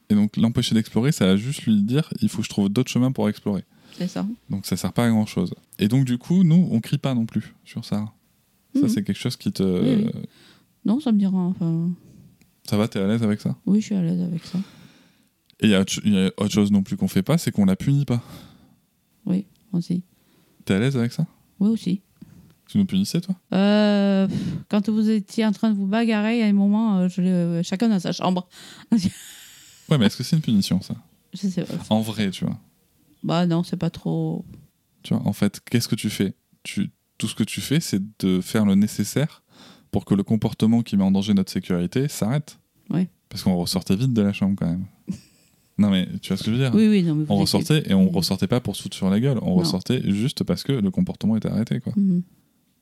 [0.09, 2.89] Et donc, l'empêcher d'explorer, ça va juste lui dire il faut que je trouve d'autres
[2.91, 3.63] chemins pour explorer.
[3.97, 4.25] C'est ça.
[4.49, 5.53] Donc, ça sert pas à grand chose.
[5.77, 8.11] Et donc, du coup, nous, on crie pas non plus sur ça.
[8.75, 8.89] Ça, Mhm.
[8.89, 10.09] c'est quelque chose qui te.
[10.85, 11.37] Non, ça me dira.
[11.37, 11.89] Enfin,
[12.67, 13.55] Ça va, t'es à l'aise avec ça?
[13.65, 14.59] Oui, je suis à l'aise avec ça.
[15.61, 17.37] Et il y, a autre- il y a autre chose non plus qu'on fait pas,
[17.37, 18.21] c'est qu'on la punit pas?
[19.25, 20.03] Oui, aussi.
[20.65, 21.25] T'es à l'aise avec ça?
[21.59, 22.01] Oui, aussi.
[22.69, 23.35] Tu nous punissais, toi?
[23.53, 24.27] Euh,
[24.69, 27.89] quand vous étiez en train de vous bagarrer, à un moment, euh, je euh, chacun
[27.89, 28.47] dans sa chambre.
[29.89, 30.95] Ouais, mais est-ce que c'est une punition, ça?
[31.33, 31.73] Je sais pas.
[31.89, 32.57] En vrai, tu vois.
[33.23, 34.45] Bah non, c'est pas trop.
[35.03, 36.33] Tu vois, en fait, qu'est-ce que tu fais?
[36.63, 39.43] Tu, Tout ce que tu fais, c'est de faire le nécessaire
[39.91, 42.59] pour que le comportement qui met en danger notre sécurité s'arrête.
[42.89, 43.07] Ouais.
[43.29, 44.85] Parce qu'on ressortait vite de la chambre quand même.
[45.77, 46.73] non mais tu vois ce que je veux dire?
[46.75, 49.19] Oui, oui, non, mais On ressortait et on ressortait pas pour se foutre sur la
[49.19, 49.37] gueule.
[49.41, 49.55] On Non.
[49.55, 51.79] ressortait juste parce que le comportement était arrêté.
[51.79, 51.93] quoi.
[51.95, 52.21] Mhm.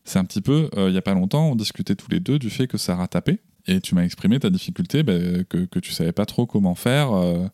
[0.04, 2.39] C'est un petit peu, euh, il y a pas longtemps, on discutait tous les deux
[2.39, 3.39] du fait que ça a tapé.
[3.67, 5.13] Et tu m'as exprimé ta difficulté, bah,
[5.50, 7.12] que, que tu savais pas trop comment faire.
[7.12, 7.46] euh,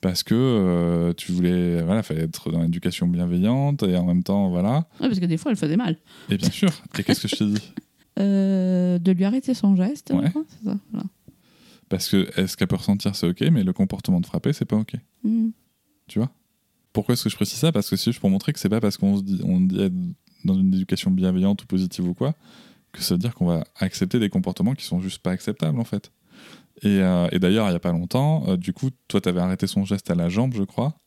[0.00, 4.50] parce que euh, tu voulais, voilà, fallait être dans l'éducation bienveillante et en même temps,
[4.50, 4.78] voilà.
[5.00, 5.96] Ouais, parce que des fois, elle faisait mal.
[6.28, 6.70] Et bien sûr.
[6.98, 7.72] Et qu'est-ce que je t'ai dit?
[8.18, 10.10] Euh, de lui arrêter son geste.
[10.14, 10.30] Ouais.
[10.64, 11.06] ça, voilà.
[11.88, 14.76] Parce que est-ce qu'elle peut ressentir, c'est ok, mais le comportement de frapper, c'est pas
[14.76, 14.94] ok.
[15.24, 15.52] Mhm.
[16.08, 16.30] Tu vois?
[16.92, 17.72] Pourquoi est-ce que je précise ça?
[17.72, 19.80] Parce que c'est juste pour montrer que c'est pas parce qu'on se dit, on dit
[19.80, 19.94] être
[20.44, 22.34] dans une éducation bienveillante ou positive ou quoi,
[22.92, 25.84] que ça veut dire qu'on va accepter des comportements qui sont juste pas acceptables en
[25.84, 26.12] fait.
[26.82, 29.66] Et, euh, et d'ailleurs, il y a pas longtemps, euh, du coup, toi, t'avais arrêté
[29.66, 30.98] son geste à la jambe, je crois.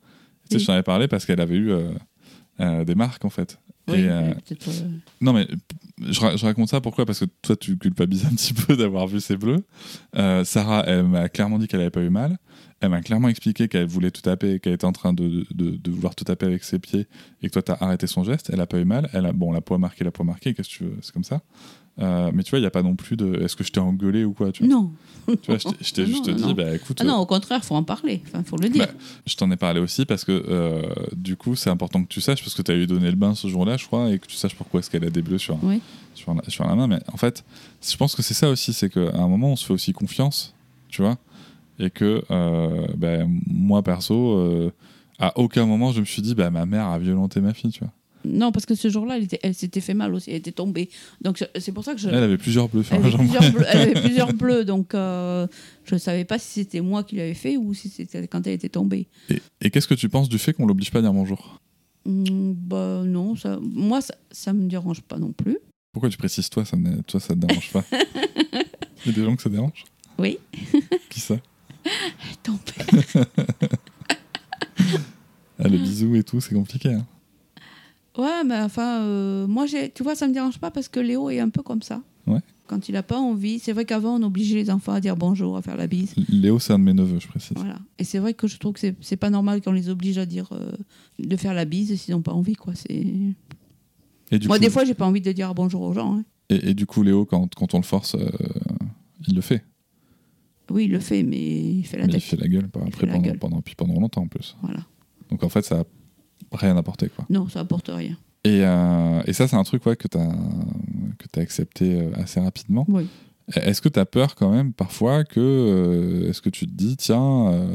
[0.49, 0.61] Tu sais, Oui.
[0.61, 3.59] je t'en avais parlé parce qu'elle avait eu euh, des marques en fait.
[3.87, 4.33] Oui, Et, euh,
[5.21, 5.47] non, mais
[6.01, 7.05] je, ra- je raconte ça pourquoi?
[7.05, 9.63] Parce que toi, tu culpabilises un petit peu d'avoir vu ces bleus.
[10.15, 12.37] Euh, Sarah, elle m'a clairement dit qu'elle avait pas eu mal.
[12.81, 15.91] Elle m'a clairement expliqué qu'elle voulait tout taper, qu'elle était en train de, de, de
[15.91, 17.07] vouloir tout taper avec ses pieds
[17.41, 18.49] et que toi, t'as arrêté son geste.
[18.51, 19.09] Elle a pas eu mal.
[19.13, 20.97] Elle a, bon, la peau a marqué, la peau a marqué, qu'est-ce que tu veux
[21.01, 21.41] C'est comme ça.
[21.99, 23.41] Euh, mais tu vois, il n'y a pas non plus de.
[23.41, 24.91] Est-ce que je t'ai engueulé ou quoi tu vois, Non.
[25.41, 26.51] Tu vois, je t'ai- juste non, dit, non.
[26.53, 26.97] bah écoute.
[27.01, 28.21] Ah non, au contraire, faut en parler.
[28.27, 28.85] Enfin, faut le dire.
[28.85, 28.93] Bah,
[29.25, 30.81] Je t'en ai parlé aussi parce que euh,
[31.15, 33.33] du coup, c'est important que tu saches parce que tu as lui donné le bain
[33.33, 35.57] ce jour-là, je crois, et que tu saches pourquoi est-ce qu'elle a des bleus sur,
[35.63, 35.79] Oui.
[36.15, 36.87] sur, la, sur la main.
[36.87, 37.45] Mais en fait,
[37.81, 40.53] je pense que c'est ça aussi, c'est qu'à un moment, on se fait aussi confiance,
[40.89, 41.17] tu vois,
[41.79, 44.71] et que euh, ben, moi, perso, euh,
[45.17, 47.79] à aucun moment, je me suis dit, bah, ma mère a violenté ma fille, tu
[47.79, 47.93] vois?
[48.25, 50.29] Non, parce que ce jour-là, elle, était- elle s'était fait mal aussi.
[50.31, 50.89] Elle était tombée.
[51.21, 52.09] Donc, c'est pour ça que je.
[52.09, 53.21] Elle avait plusieurs bleus sur Elle la jambe.
[53.21, 55.47] plusieurs bleus, elle avait plusieurs bleus, donc euh,
[55.85, 58.53] je ne savais pas si c'était moi qui l'avais fait ou si c'était quand elle
[58.53, 59.07] était tombée.
[59.29, 61.59] Et, et qu'est-ce que tu penses du fait qu'on l'oblige pas à dire bonjour?
[62.05, 65.57] Hmm, bah non, ça, moi ça, ça me dérange pas non plus.
[65.91, 67.83] Pourquoi tu précises toi, ça, me- toi, ça te dérange pas?
[69.05, 69.83] Il y a des gens que ça dérange?
[70.19, 70.37] Oui.
[71.09, 71.35] Qui ça?
[72.43, 72.61] Tombée.
[75.59, 76.89] ah, Le bisou et tout, c'est compliqué.
[76.93, 77.05] hein.
[78.17, 81.29] Ouais, mais enfin, euh, moi j'ai, tu vois, ça me dérange pas parce que Léo
[81.29, 82.01] est un peu comme ça.
[82.27, 82.39] Ouais.
[82.67, 85.57] Quand il a pas envie, c'est vrai qu'avant on obligeait les enfants à dire bonjour,
[85.57, 86.15] à faire la bise.
[86.29, 87.51] Léo, c'est un de mes neveux, je précise.
[87.55, 87.77] Voilà.
[87.99, 90.25] Et c'est vrai que je trouve que c'est, c'est pas normal qu'on les oblige à
[90.25, 90.71] dire euh,
[91.19, 92.73] de faire la bise s'ils n'ont pas envie, quoi.
[92.73, 93.05] C'est...
[94.31, 96.15] Et du Moi, coup, des fois, j'ai pas envie de dire bonjour aux gens.
[96.17, 96.23] hein.
[96.49, 98.29] Et, et du coup, Léo, quand, quand on le force, euh,
[99.27, 99.63] il le fait.
[100.71, 102.23] Oui, il le fait, mais il fait la Mais il tête.
[102.23, 103.37] fait la gueule par- Il après fait la pendant, gueule.
[103.39, 104.55] pendant, puis pendant longtemps en plus.
[104.63, 104.79] Voilà.
[105.29, 105.83] Donc en fait, ça a
[106.55, 107.09] rien apporté.
[107.09, 107.25] Quoi.
[107.29, 108.17] Non, ça apporte rien.
[108.43, 110.27] Et, euh, et ça, c'est un truc ouais, que tu as,
[111.17, 112.85] que as accepté euh, assez rapidement.
[112.87, 113.07] Oui.
[113.55, 115.39] Est-ce que tu as peur quand même parfois que.
[115.39, 117.67] euh, Est-ce que tu te dis, tiens, euh,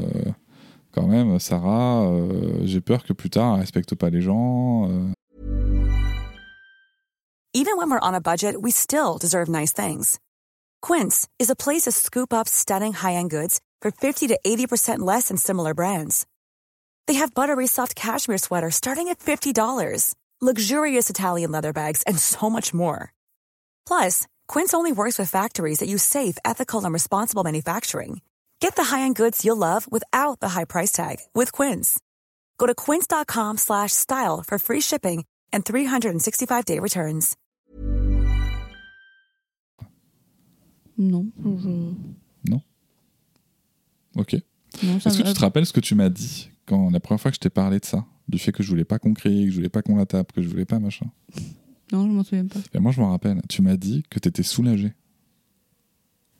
[0.91, 5.11] quand même, Sarah, euh, j'ai peur que plus tard, elle respecte pas les gens euh,
[7.53, 10.19] Even when we're on a budget, we still deserve nice things.
[10.81, 15.27] Quince is a place to scoop up stunning high-end goods for 50 to 80% less
[15.27, 16.25] than similar brands.
[17.07, 22.49] They have buttery soft cashmere sweaters starting at $50, luxurious Italian leather bags, and so
[22.49, 23.11] much more.
[23.85, 28.21] Plus, Quince only works with factories that use safe, ethical, and responsible manufacturing.
[28.61, 31.99] Get the high-end goods you'll love without the high price tag with Quince.
[32.57, 37.35] Go to quince.com slash style for free shipping and 365-day returns.
[40.97, 42.59] Non, je...
[44.83, 47.19] Non ça Est-ce que tu te rappelles ce que tu m'as dit quand la première
[47.21, 49.45] fois que je t'ai parlé de ça Du fait que je voulais pas qu'on crie,
[49.45, 51.05] que je voulais pas qu'on la tape, que je voulais pas machin.
[51.91, 52.59] Non, je m'en souviens pas.
[52.73, 53.41] Et moi, je m'en rappelle.
[53.49, 54.93] Tu m'as dit que tu étais soulagé.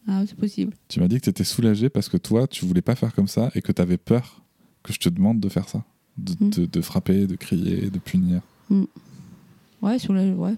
[0.08, 0.74] Ah, c'est possible.
[0.88, 3.28] Tu m'as dit que tu étais soulagé parce que toi, tu voulais pas faire comme
[3.28, 4.42] ça et que tu avais peur
[4.84, 5.84] que je te demande de faire ça.
[6.18, 6.50] De, Mm.
[6.50, 8.42] de- de frapper, de crier, de punir.
[9.82, 10.24] Ouais, sur la...
[10.34, 10.56] Ouais.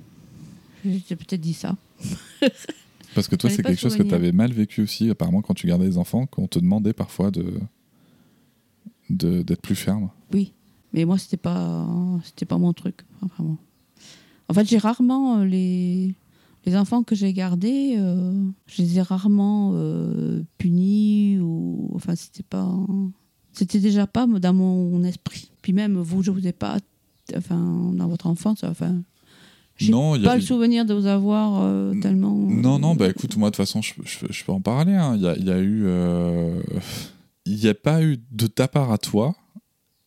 [0.85, 1.75] J'ai peut-être dit ça.
[3.15, 4.15] Parce que toi, c'est quelque chose que tu souvenir.
[4.15, 7.59] avais mal vécu aussi, apparemment, quand tu gardais les enfants, qu'on te demandait parfois de-
[9.09, 10.09] d'être plus ferme.
[10.33, 10.53] Oui,
[10.93, 11.87] mais moi c'était pas
[12.23, 13.57] c'était pas mon truc, enfin, vraiment.
[14.49, 16.15] En fait, j'ai rarement euh, les
[16.65, 18.33] les enfants que j'ai gardés, euh,
[18.67, 22.69] je les ai rarement euh, punis ou enfin c'était pas
[23.51, 25.51] c'était déjà pas dans mon esprit.
[25.61, 26.77] Puis même vous, je vous ai pas
[27.37, 29.01] enfin dans votre enfance, enfin
[29.77, 32.35] j'ai Non, pas a- le souvenir de vous avoir euh, tellement.
[32.35, 34.93] Non, non, bah écoute, moi de toute façon, je, je- je peux en parler.
[34.93, 35.15] hein.
[35.15, 35.83] Il y, a, il y a eu.
[35.85, 36.61] euh,
[37.45, 39.35] Il n'y a pas eu de ta part à toi.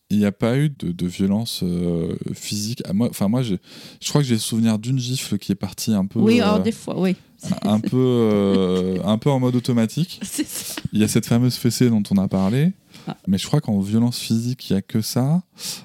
[0.09, 2.81] Il n'y a pas eu de, de violence euh, physique.
[2.85, 3.57] à moi, enfin, moi, je
[4.07, 6.19] crois que j'ai le souvenir d'une gifle qui est partie un peu.
[6.19, 7.17] Oui, euh, alors des fois, oui.
[7.63, 10.21] un peu, euh, un peu en mode automatique.
[10.23, 10.81] Ça.
[10.93, 12.71] Il y a cette fameuse fessée dont on a parlé.
[13.07, 13.17] Ah.
[13.27, 15.41] Mais je crois qu'en violence physique, il n'y a que ça.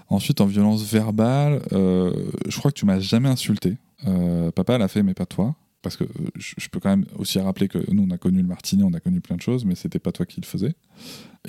[0.08, 2.12] Ensuite, en violence verbale, euh,
[2.48, 3.76] je crois que tu m'as jamais insulté.
[4.06, 5.54] Euh, papa l'a fait, mais pas toi.
[5.82, 8.46] Parce que euh, je, peux quand même aussi rappeler que nous, on a connu le
[8.48, 10.74] martini, on a connu plein de choses, mais c'était pas toi qui le faisais.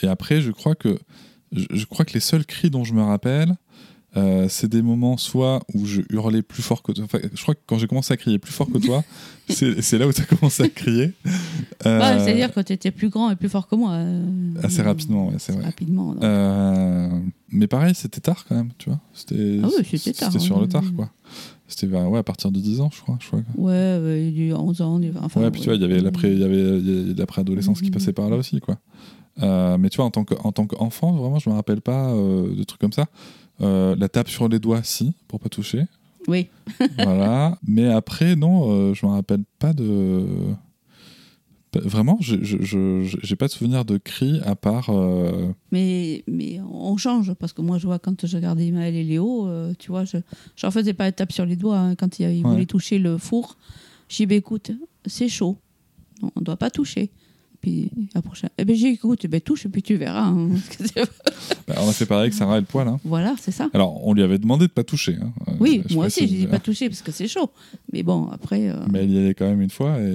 [0.02, 0.98] Et après, je crois que,
[1.52, 3.54] je, crois que les seuls cris dont je me rappelle,
[4.16, 7.04] euh, c'est des moments soit où je hurlais plus fort que toi.
[7.06, 9.04] Enfin, je crois que quand j'ai commencé à crier plus fort que toi,
[9.50, 11.14] c'est là où tu as commencé à crier.
[11.86, 13.92] Euh, Ouais, C'est-à-dire que tu étais plus grand et plus fort que moi.
[13.94, 15.64] euh, Assez rapidement, ouais, c'est vrai.
[15.64, 16.16] Rapidement.
[16.22, 17.10] Euh,
[17.50, 19.00] mais pareil, c'était tard quand même, tu vois.
[19.14, 20.70] C'était Ah oui, c'était tard, C'était sur le ouais.
[20.70, 21.10] tard, quoi.
[21.68, 23.18] C'était ouais, à partir de 10 ans, je crois.
[23.22, 23.42] Je crois.
[23.56, 26.32] Ouais, du 11 ans, du 20 enfin, ouais, puis tu vois, il y avait l'après,
[26.32, 27.94] il y avait, il y avait l'après-adolescence qui Mhm.
[27.94, 28.78] passait par là aussi, quoi.
[29.42, 32.12] Euh, mais tu vois, en tant que- en tant qu'enfant, vraiment, je me rappelle pas
[32.14, 33.06] euh, de trucs comme ça.
[33.62, 35.86] Euh, la tape sur les doigts, si, pour pas toucher.
[36.28, 36.48] Oui.
[37.00, 37.58] voilà.
[37.68, 40.26] Mais après, non, je me rappelle pas de.
[41.74, 44.90] Pas- Vraiment, je- j'ai pas de souvenir de cris à part.
[44.92, 49.04] euh, Mais, mais on change, parce que moi, je vois quand je regardais Maël et
[49.04, 50.18] Léo, euh, tu vois, je
[50.64, 52.52] n'en faisais pas la tape sur les doigts hein, quand ils, ils Ouais.
[52.52, 53.58] voulaient toucher le four.
[54.08, 54.70] J'ai dit, bah, écoute,
[55.08, 55.58] c'est chaud,
[56.22, 57.10] on ne doit pas toucher.
[57.64, 60.26] Puis la prochaine, eh ben, j'ai dit, écoute, ben, touche et puis tu verras.
[60.28, 60.50] hein.
[61.68, 62.86] bah, on a fait pareil avec Sarah et le poil.
[62.90, 63.00] hein.
[63.06, 63.70] voilà, c'est ça.
[63.74, 65.16] Alors, on lui avait demandé de pas toucher.
[65.22, 65.32] hein.
[65.48, 66.38] Euh, Oui, je moi aussi, précise.
[66.40, 67.50] j'ai dit pas toucher parce que c'est chaud.
[67.94, 68.68] Mais bon, après.
[68.70, 70.12] euh, Mais elle y allait quand même une fois et,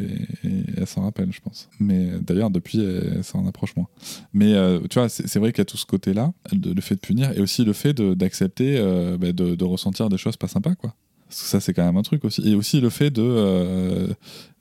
[0.47, 1.71] et elle s'en rappelle, je pense.
[1.81, 3.89] Mais euh, d'ailleurs, depuis, elle, elle s'en approche moins.
[4.35, 6.81] Mais euh, tu vois, c'est c'est vrai qu'il y a tout ce côté-là, de- le
[6.83, 10.19] fait de punir, et aussi le fait de- d'accepter euh, bah, de, de ressentir des
[10.19, 10.95] choses pas sympas, quoi.
[11.29, 12.41] Parce que ça, c'est quand même un truc aussi.
[12.47, 14.09] Et aussi le fait de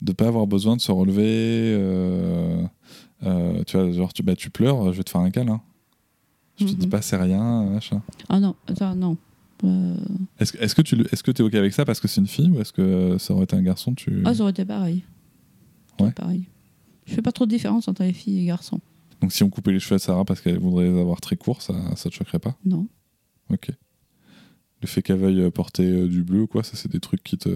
[0.02, 1.24] ne pas avoir besoin de se relever.
[1.26, 2.62] euh,
[3.24, 5.62] euh, tu vois, genre, tu, bah, tu pleures, je vais te faire un câlin.
[6.60, 6.78] Je te Mhm.
[6.78, 8.02] dis pas c'est rien, machin.
[8.30, 9.18] Ah non, ça, non.
[9.64, 9.96] Euh,
[10.40, 12.28] Est-ce que- est-ce que tu est-ce que es OK avec ça parce que c'est une
[12.28, 14.22] fille ou est-ce que ça aurait été un garçon tu...
[14.26, 15.04] Ah, ça aurait été pareil.
[16.00, 16.12] Ouais.
[16.12, 16.44] pareil.
[17.06, 18.80] Je fais pas trop de différence entre les filles et les garçons.
[19.22, 21.62] Donc si on coupait les cheveux à Sarah parce qu'elle voudrait les avoir très courts,
[21.64, 22.56] ça, ça te choquerait pas?
[22.66, 22.88] Non.
[23.50, 23.72] Ok.
[24.82, 27.38] Le fait qu'elle veuille porter euh, du bleu ou quoi, ça c'est des trucs qui
[27.38, 27.50] te,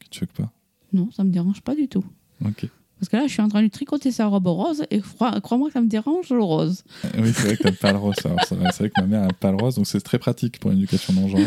[0.00, 0.50] qui te choquent pas?
[0.92, 2.04] Non, ça me dérange pas du tout.
[2.44, 2.68] Ok.
[2.98, 5.68] Parce que là, je suis en train de tricoter sa robe rose et crois- crois-moi
[5.68, 6.82] que ça me dérange le rose.
[7.04, 8.14] Euh, Oui, c'est vrai que t'as pas le rose.
[8.48, 11.12] C'est vrai que ma mère a pas le rose, donc c'est très pratique pour l'éducation
[11.12, 11.46] non genrée.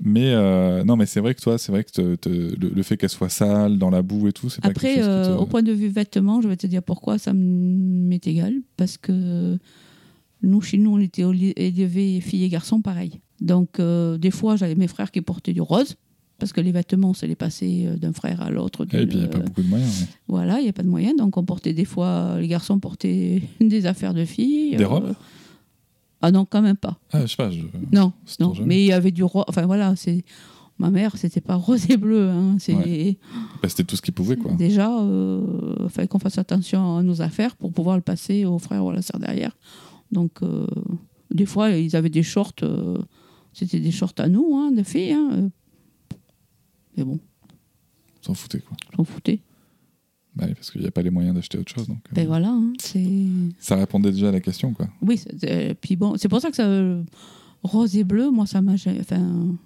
[0.00, 2.82] Mais euh, non, mais c'est vrai que toi, c'est vrai que te- te- le, le
[2.84, 5.32] fait qu'elle soit sale, dans la boue et tout, c'est pas Après, quelque chose qui
[5.32, 8.54] euh, au point de vue vêtements, je vais te dire pourquoi ça m'est égal.
[8.76, 9.58] Parce que
[10.42, 11.22] nous, chez nous, on était
[11.56, 13.18] élevés filles et garçons pareil.
[13.40, 15.96] Donc, euh, des fois, j'avais mes frères qui portaient du rose.
[16.38, 18.84] Parce que les vêtements, c'est les passer euh, d'un frère à l'autre.
[18.84, 20.02] Et puis il n'y a pas euh, beaucoup de moyens.
[20.02, 20.06] ouais.
[20.28, 21.14] Voilà, il n'y a pas de moyen.
[21.14, 24.76] Donc, on portait des fois, les garçons portaient des affaires de filles.
[24.76, 25.14] Des robes?
[26.20, 26.98] Ah non, quand même pas.
[27.12, 27.60] Ah, je sais pas, je...
[27.92, 28.52] Non, non.
[28.64, 29.44] Mais il y avait du rose.
[29.48, 30.24] Enfin, voilà, c'est.
[30.80, 32.28] Ma mère, c'était pas rose et bleu.
[32.30, 32.56] Hein.
[32.68, 33.18] Ouais.
[33.62, 34.52] bah, c'était tout ce qu'il pouvait, quoi.
[34.52, 38.84] déjà, il fallait qu'on fasse attention à nos affaires pour pouvoir le passer au frère
[38.84, 39.56] ou à la sœur derrière.
[40.12, 40.66] Donc, euh,
[41.32, 42.52] des fois, ils avaient des shorts.
[42.62, 42.96] euh,
[43.52, 45.12] c'était des shorts à nous, hein, de filles.
[45.12, 45.48] hein, euh.
[46.98, 47.18] Mais bon,
[48.20, 48.76] S'en foutait, quoi.
[48.96, 49.38] j'en foutais.
[50.34, 51.86] Bah oui, parce qu'il n'y a pas les moyens d'acheter autre chose.
[51.88, 53.06] Donc, euh, Ben voilà, hein, c'est.
[53.60, 54.88] Ça répondait déjà à la question, quoi.
[55.00, 57.02] Oui, c'est- euh, puis bon, c'est pour ça que ça, euh,
[57.62, 58.72] rose et bleu, moi, ça m'a.
[58.74, 59.56] Enfin,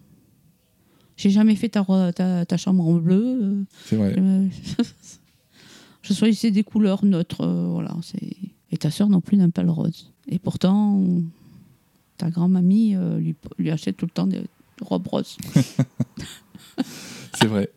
[1.16, 3.38] j'ai jamais fait ta, ta, ta chambre en bleu.
[3.42, 4.14] euh, C'est vrai.
[6.02, 7.96] je choisissais des couleurs neutres, voilà.
[8.02, 8.36] C'est
[8.70, 10.12] et ta sœur non plus n'aime pas le rose.
[10.28, 11.02] Et pourtant,
[12.18, 14.40] ta grand-mamie lui, lui achète tout le temps des
[14.80, 15.36] robes roses.
[17.34, 17.70] C'est vrai.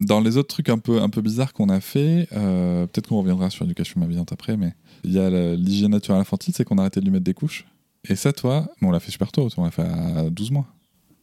[0.00, 3.18] Dans les autres trucs un peu, un peu bizarres qu'on a fait, euh, peut-être qu'on
[3.18, 6.82] reviendra sur l'éducation bienveillante après, mais il y a l'hygiène naturelle infantile, c'est qu'on a
[6.82, 7.66] arrêté de lui mettre des couches.
[8.08, 10.66] Et ça, toi, bon, on l'a fait super tôt, on l'a fait à 12 mois.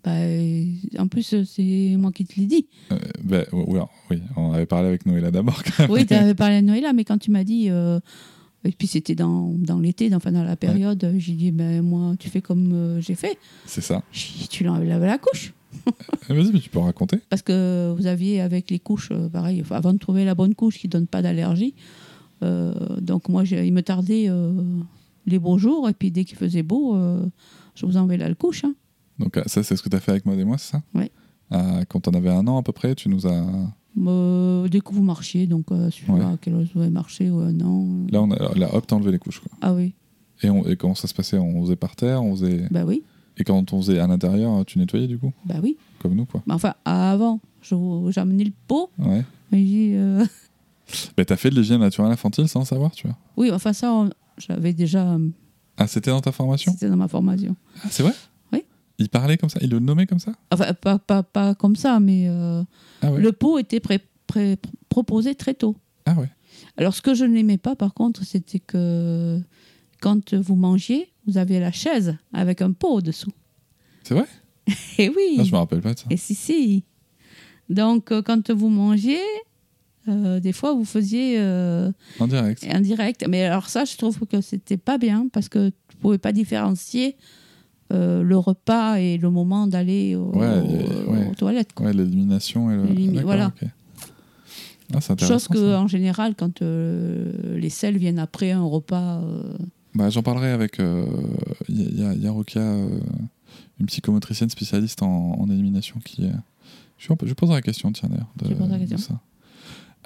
[0.04, 0.66] Bah, euh,
[1.00, 2.68] en plus, c'est moi qui te l'ai dit.
[2.92, 3.80] Euh, ben, oui,
[4.12, 5.64] oui, on avait parlé avec Noëlla d'abord.
[5.90, 7.70] Oui, tu avais parlé de Noëlla, mais quand tu m'as dit.
[7.70, 8.00] euh,
[8.64, 12.16] et puis c'était dans, dans l'été, dans, enfin dans la période, j'ai dit, ben moi,
[12.18, 13.38] tu fais comme j'ai fait.
[13.66, 14.02] C'est ça.
[14.12, 15.54] Dit, tu l'enlèves la couche.
[16.30, 17.20] Eh, Vas-y, mais tu peux raconter.
[17.30, 20.78] Parce que vous aviez avec les couches, euh, pareil, avant de trouver la bonne couche
[20.80, 21.76] qui donne pas d'allergie.
[22.44, 24.52] euh, donc moi, il me tardait euh,
[25.26, 27.26] les beaux jours, et puis dès qu'il faisait beau, euh,
[27.76, 28.64] je vous enlevais la couche.
[28.64, 28.74] hein.
[29.20, 30.82] Donc, euh, ça, c'est ce que tu as fait avec moi et moi, c'est ça?
[30.94, 31.12] Ouais.
[31.52, 33.46] Euh, Quand on avait un an à peu près, tu nous as.
[33.98, 36.22] Euh, dès que vous marchiez, donc euh, Ouais.
[36.22, 37.86] à quel âge vous avez marché ou un an.
[37.88, 38.12] euh.
[38.12, 38.54] Là, on a...
[38.58, 39.40] là hop, t'as enlevé les couches.
[39.40, 39.52] Quoi.
[39.62, 39.94] Ah oui,
[40.44, 40.66] Et, on...
[40.68, 41.38] et comment ça se passait?
[41.38, 42.68] On faisait par terre on faisait...
[42.72, 43.04] bah oui,
[43.38, 45.78] Et quand on faisait à l'intérieur, tu nettoyais du coup bah oui.
[46.00, 46.42] Comme nous, quoi.
[46.48, 47.76] Mais enfin, avant, j'ai
[48.22, 48.90] amené le pot.
[48.98, 49.24] Ouais.
[49.52, 50.26] et j'ai euh,
[51.18, 53.18] Bah, t'as fait de l'hygiène naturelle infantile sans savoir, tu vois.
[53.38, 55.14] Oui, enfin ça, on- j'avais déjà.
[55.14, 55.30] euh,
[55.78, 57.56] Ah, c'était dans ta formation C'était dans ma formation.
[57.84, 58.14] Ah, c'est vrai
[58.54, 58.64] Oui.
[59.00, 62.00] Il parlait comme ça Il le nommait comme ça Enfin, pas, pas, pas comme ça,
[62.00, 62.64] mais euh,
[63.02, 64.58] Ah ouais le pot était pré- pré-
[64.90, 65.76] proposé très tôt.
[66.06, 66.30] Ah ouais.
[66.78, 69.40] Alors, ce que je n'aimais pas, par contre, c'était que
[70.06, 73.32] quand vous mangiez, vous aviez la chaise avec un pot au-dessous.
[74.04, 74.26] C'est vrai?
[75.00, 76.06] Et oui Ah, je me rappelle pas de ça.
[76.12, 76.84] Et si, si.
[77.70, 79.18] Donc, euh, quand vous mangiez,
[80.08, 82.64] euh, des fois, vous faisiez euh, En direct.
[82.72, 83.26] en direct.
[83.28, 87.18] Mais alors, ça, je trouve que c'était pas bien parce que tu pouvais pas différencier
[87.92, 91.28] euh, le repas et le moment d'aller au- Ouais, au- ouais.
[91.32, 91.74] aux toilettes.
[91.74, 91.88] quoi.
[91.88, 92.84] Ouais, l'élimination et le.
[92.86, 93.48] L'élim- Ah, voilà.
[93.48, 93.68] ok.
[94.94, 95.54] Ah, c'est Chose intéressant.
[95.54, 95.82] que, ça.
[95.82, 99.24] en général, quand euh, les sels viennent après un repas.
[99.96, 100.80] Euh, Bah, J'en parlerai avec.
[100.80, 101.06] euh,
[101.70, 103.00] Il y, a- il y a- Rokia, euh,
[103.80, 106.26] une psychomotricienne spécialiste en, en élimination qui.
[106.26, 106.30] euh,
[106.98, 108.32] je, lui- je poserai la question, tiens d'ailleurs.
[108.38, 109.20] de- de ça.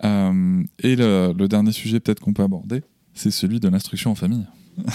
[0.06, 4.16] Euh, et le, le dernier sujet, peut-être qu'on peut aborder, c'est celui de l'instruction en
[4.16, 4.46] famille.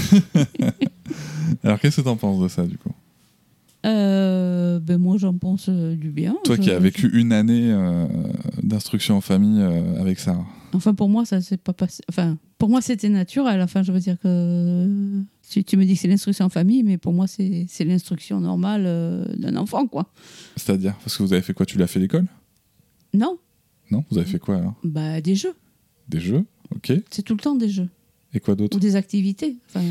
[1.62, 2.90] Alors, qu'est-ce que tu en penses de ça, du coup?
[3.86, 6.36] Euh, ben moi, j'en pense euh, du bien.
[6.44, 8.06] Toi Je- qui as vécu une année euh,
[8.62, 10.38] d'instruction en famille euh, avec ça.
[10.72, 12.02] Enfin, pour moi, ça s'est pas passé.
[12.08, 13.60] Enfin, pour moi, c'était naturel.
[13.60, 14.88] Enfin, je veux dire que
[15.42, 18.84] si tu me dis que c'est l'instruction en famille, mais pour moi, c'est l'instruction normale
[18.86, 20.06] euh, d'un enfant, quoi.
[20.56, 21.66] C'est-à-dire Parce que vous avez fait quoi?
[21.66, 22.24] Tu l'as fait l'école?
[23.12, 23.36] Non,
[23.90, 24.76] Non Vous avez fait quoi alors?
[24.82, 25.52] Bah des jeux.
[26.08, 26.90] Des jeux Ok.
[27.10, 27.90] C'est tout le temps des jeux
[28.32, 28.78] Et quoi d'autre?
[28.78, 29.56] Ou des activités.
[29.68, 29.82] Enfin,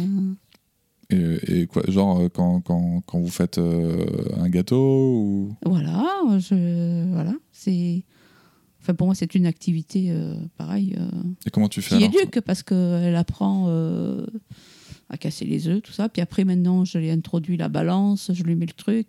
[1.11, 4.03] et, et quoi Genre euh, quand, quand, quand vous faites euh,
[4.37, 5.55] un gâteau ou...
[5.63, 6.03] voilà,
[6.39, 8.01] je voilà, c'est.
[8.83, 11.07] Enfin, pour moi, c'est une activité euh, pareil euh,
[11.45, 14.25] Et comment tu fais qui alors éduque parce qu'elle apprend euh,
[15.09, 16.09] à casser les œufs, tout ça.
[16.09, 19.07] Puis après, maintenant, je lui ai introduit la balance, je lui mets le truc,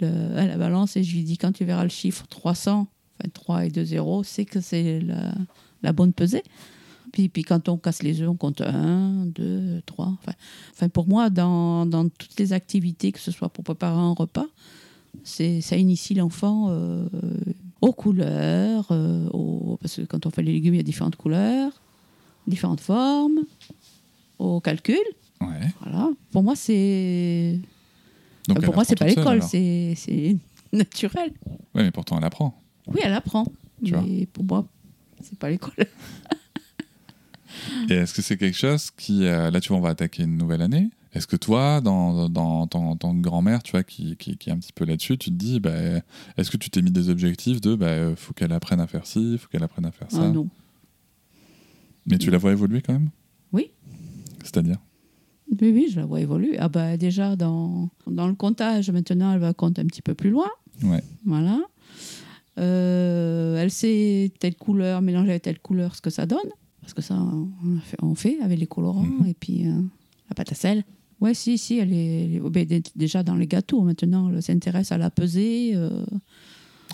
[0.00, 3.28] le- à la balance, et je lui dis quand tu verras le chiffre 300, enfin
[3.32, 5.32] 3 et 2 zéros, c'est que c'est la,
[5.82, 6.42] la bonne pesée.
[7.12, 10.06] Puis, puis quand on casse les œufs, on compte 1, 2, 3.
[10.08, 10.32] Enfin,
[10.72, 14.46] enfin pour moi, dans, dans toutes les activités, que ce soit pour préparer un repas,
[15.24, 16.68] c'est ça initie l'enfant
[17.80, 21.16] aux couleurs, euh, aux- parce que quand on fait les légumes, il y a différentes
[21.16, 21.72] couleurs,
[22.46, 23.40] différentes formes,
[24.38, 24.98] au calcul.
[25.40, 25.72] Ouais.
[25.82, 26.10] Voilà.
[26.32, 27.58] Pour moi, c'est.
[28.48, 30.36] Donc pour moi, c'est pas l'école, c'est c'est
[30.72, 31.32] naturel.
[31.74, 32.60] Ouais, mais pourtant elle apprend.
[32.88, 33.46] Oui, elle apprend.
[33.84, 34.66] Tu mais pour moi,
[35.22, 35.72] c'est pas l'école.
[37.88, 39.24] Et est-ce que c'est quelque chose qui...
[39.24, 40.88] euh, là, tu vois, on va attaquer une nouvelle année?
[41.12, 44.52] Est-ce que toi, dans, dans, en tant que grand-mère, tu vois, qui, qui, qui est
[44.52, 45.72] un petit peu là-dessus, tu te dis, bah,
[46.36, 49.36] est-ce que tu t'es mis des objectifs de, bah, faut qu'elle apprenne à faire ci,
[49.38, 50.22] faut qu'elle apprenne à faire ça?
[50.22, 50.46] Ah, non.
[52.06, 53.10] Mais tu la vois évoluer quand même?
[53.52, 53.70] Oui.
[54.44, 54.78] C'est-à-dire?
[55.60, 56.56] Oui, oui, je la vois évoluer.
[56.60, 60.30] Ah bah déjà dans, dans le comptage, maintenant, elle va compter un petit peu plus
[60.30, 60.48] loin.
[60.84, 61.02] Ouais.
[61.24, 61.58] Voilà.
[62.58, 66.38] Euh, elle sait telle couleur, mélanger avec telle couleur, ce que ça donne.
[66.80, 69.26] Parce que ça, on fait, on fait avec les colorants Mhm.
[69.26, 69.80] et puis euh,
[70.28, 70.84] la pâte à sel.
[71.20, 74.42] Ouais, si, si, elle est, elle est- ben, dé- déjà dans les gâteaux maintenant, elle
[74.42, 75.72] s'intéresse à la peser.
[75.74, 76.04] euh.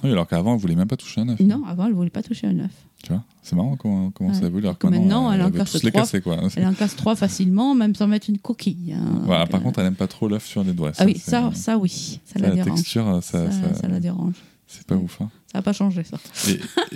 [0.05, 1.41] Oui, alors qu'avant, elle voulait même pas toucher un œuf.
[1.41, 2.71] Non, avant, elle ne voulait pas toucher un œuf.
[3.03, 4.37] Tu vois C'est marrant comment, comment Ouais.
[4.37, 4.65] ça évolue.
[4.67, 5.91] Alors Que maintenant, elle en veut casse trois.
[5.91, 6.39] casser, quoi.
[6.57, 8.93] Elle en casse trois facilement, même sans mettre une coquille.
[8.95, 9.23] hein.
[9.25, 10.93] Voilà, Donc, par euh, contre, elle aime pas trop l'œuf sur les doigts.
[10.99, 12.79] ah oui, ça, ça oui, ça, ça, la la dérange.
[12.79, 14.35] texture, ça, ça, la dérange.
[14.67, 15.21] c'est pas ouf.
[15.23, 15.31] hein.
[15.53, 16.19] Ça n'a pas changé, ça.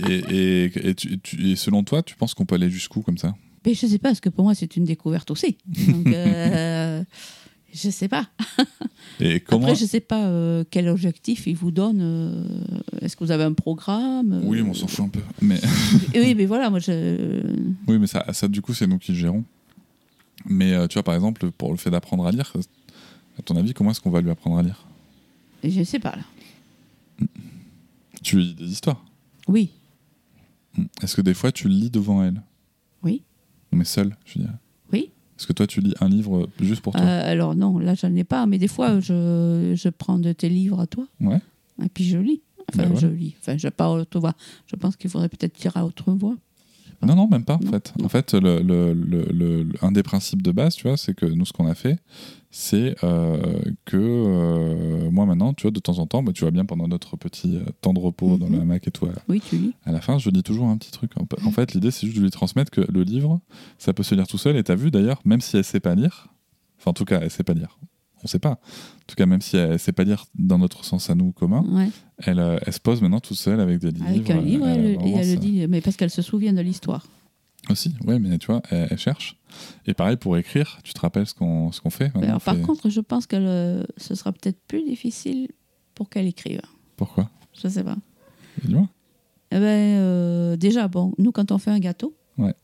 [0.08, 1.18] Et, et, et, tu-
[1.52, 3.34] et selon toi, tu penses qu'on peut aller jusqu'où comme ça?
[3.66, 5.58] Mais je sais pas, parce que pour moi, c'est une découverte aussi.
[5.66, 7.04] Donc, euh,
[7.72, 8.28] je sais pas.
[9.20, 12.00] Et comment Après, je sais pas euh, quel objectif il vous donne.
[12.00, 12.44] euh,
[13.02, 15.20] Est-ce que vous avez un programme Oui, on s'en fout un peu.
[15.42, 15.60] Mais
[16.14, 17.42] Oui, mais voilà, moi, je.
[17.86, 19.44] oui, mais ça, ça du coup, c'est nous qui le gérons.
[20.46, 22.50] Mais tu vois, par exemple, pour le fait d'apprendre à lire,
[23.38, 24.86] à ton avis, comment est-ce qu'on va lui apprendre à lire?
[25.62, 27.26] Je sais pas, là.
[28.22, 29.04] Tu lui lis des histoires?
[29.48, 29.70] Oui,
[31.02, 32.40] Est-ce que des fois, tu lis devant elle?
[33.72, 34.54] Mais seul, je veux dire.
[34.92, 35.10] oui.
[35.38, 37.00] Est-ce que toi, tu lis un livre juste pour toi?
[37.00, 40.50] Euh, alors, non, là, j'en ai pas, mais des fois, je, je prends de tes
[40.50, 41.40] livres à toi, Ouais.
[41.82, 42.42] et puis je lis.
[42.68, 43.00] Enfin, Ben voilà.
[43.00, 43.34] je lis.
[43.40, 44.34] Enfin, je pas à haute voix.
[44.66, 46.36] Je pense qu'il faudrait peut-être lire à haute voix.
[47.02, 47.94] Non, non, même pas, en fait.
[48.04, 51.14] En fait, le, le- le- le- le- un des principes de base, tu vois, c'est
[51.14, 51.98] que nous, ce qu'on a fait,
[52.50, 56.50] c'est euh, que euh, moi, maintenant, tu vois, de temps en temps, bah, tu vois
[56.50, 58.54] bien pendant notre petit euh, temps de repos dans Mhm.
[58.56, 59.72] le hamac et tout, à, Oui, tu lis.
[59.84, 61.12] à la fin, je lis toujours un petit truc.
[61.18, 63.40] En en fait, l'idée, c'est juste de lui transmettre que le livre,
[63.78, 64.56] ça peut se lire tout seul.
[64.56, 66.28] Et t'as vu, d'ailleurs, même si elle sait pas lire,
[66.78, 67.78] enfin, en tout cas, elle sait pas lire.
[68.22, 68.50] On sait pas.
[68.52, 71.64] En tout cas, même si elle sait pas lire dans notre sens à nous commun,
[71.68, 71.88] Ouais.
[72.18, 74.06] elle, euh, elle se pose maintenant toute seule avec des livres.
[74.08, 76.52] Avec un livre, euh, elle, et vraiment, elle le dit, mais parce qu'elle se souvient
[76.52, 77.06] de l'histoire.
[77.68, 79.36] Aussi, ouais, mais tu vois, elle, cherche.
[79.86, 82.88] Et pareil pour écrire, tu te rappelles ce qu'on qu'on fait Alors, par fait- contre,
[82.88, 85.48] je pense que ce sera peut-être plus difficile
[85.94, 86.62] pour qu'elle écrive.
[86.96, 87.28] Pourquoi?
[87.62, 87.96] Je sais pas.
[88.64, 88.88] Dis-moi.
[89.52, 89.62] Eh ben,
[89.98, 92.54] euh, déjà, bon, nous, quand on fait un gâteau, Ouais.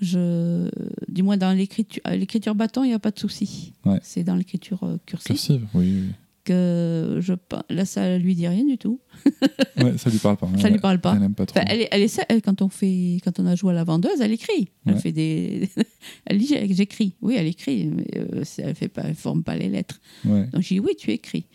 [0.00, 0.68] Je,
[1.08, 3.72] du moins dans l'écriture, à l'écriture bâton, il n'y a pas de souci.
[3.84, 4.00] Ouais.
[4.02, 5.92] C'est dans l'écriture euh, cursive Cursive, oui.
[6.02, 6.04] oui,
[6.44, 7.32] que je,
[7.70, 9.00] là, ça lui dit rien du tout.
[9.76, 10.46] Ouais, ça lui parle pas.
[10.58, 11.14] Ça Elle- lui parle pas.
[11.16, 11.58] Elle aime pas trop.
[11.58, 13.82] Enfin, elle, est- elle essaie- elle, quand on fait, quand on a joué à la
[13.84, 14.68] vendeuse, elle écrit.
[14.86, 15.00] Elle Ouais.
[15.00, 15.68] fait des,
[16.26, 17.16] elle dit j'écris.
[17.20, 20.00] Oui, elle écrit, mais euh, elle fait pas, elle forme pas les lettres.
[20.24, 20.46] Ouais.
[20.52, 21.46] Donc j'ai dit oui, tu écris.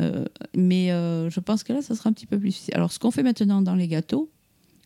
[0.00, 2.74] Euh, mais euh, je pense que là, ça sera un petit peu plus difficile.
[2.74, 4.30] Alors, ce qu'on fait maintenant dans les gâteaux,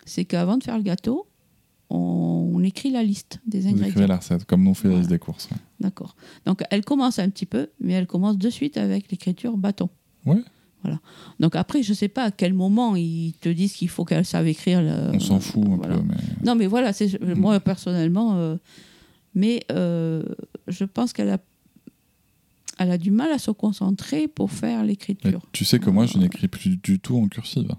[0.07, 1.27] c'est qu'avant de faire le gâteau,
[1.91, 4.07] on, on écrit la liste des Vous écrivez ingrédients.
[4.09, 5.49] la recette, comme nous on fait la liste des courses.
[5.51, 5.57] ouais.
[5.81, 6.15] D'accord.
[6.45, 9.89] Donc, elle commence un petit peu, mais elle commence de suite avec l'écriture bâton.
[10.27, 10.43] Ouais.
[10.83, 10.99] Voilà.
[11.39, 14.47] Donc après, je sais pas à quel moment ils te disent qu'il faut qu'elle sache
[14.47, 14.81] écrire.
[14.83, 15.97] le- On s'en fout un voilà.
[15.97, 17.35] peu, mais Non, mais voilà, c'est Mm.
[17.35, 18.57] moi personnellement, euh,
[19.35, 20.23] mais euh,
[20.69, 21.39] je pense qu'elle a,
[22.79, 25.43] elle a du mal à se concentrer pour faire l'écriture.
[25.53, 27.71] tu sais que moi je n'écris plus du tout en cursive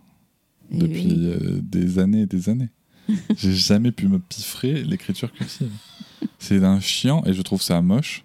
[0.71, 1.25] Et depuis oui.
[1.25, 2.69] euh, des années et des années.
[3.37, 5.71] J'ai jamais pu me piffrer l'écriture cursive.
[6.39, 8.23] C'est d'un chiant et je trouve ça moche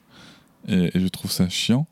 [0.68, 1.86] et, et je trouve ça chiant.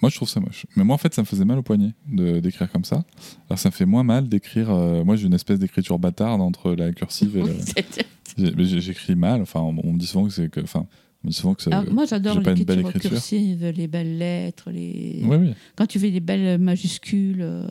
[0.00, 0.64] Moi, je trouve ça moche.
[0.76, 3.04] Mais moi, en fait, ça me faisait mal au poignet de- d'écrire comme ça.
[3.50, 4.70] Alors, ça me fait moins mal d'écrire.
[4.70, 8.64] euh, moi, j'ai une espèce d'écriture bâtarde entre la cursive et le.
[8.80, 9.42] J'écris mal.
[9.42, 10.60] Enfin, on, on me dit souvent que c'est que.
[10.60, 10.86] Enfin,
[11.22, 11.68] on me dit souvent que.
[11.70, 13.10] Alors, moi, j'adore j'ai pas une belle l'écriture écriture.
[13.10, 15.20] cursive, les belles lettres, les...
[15.22, 15.54] Oui, oui.
[15.76, 17.66] quand tu fais des belles majuscules, euh,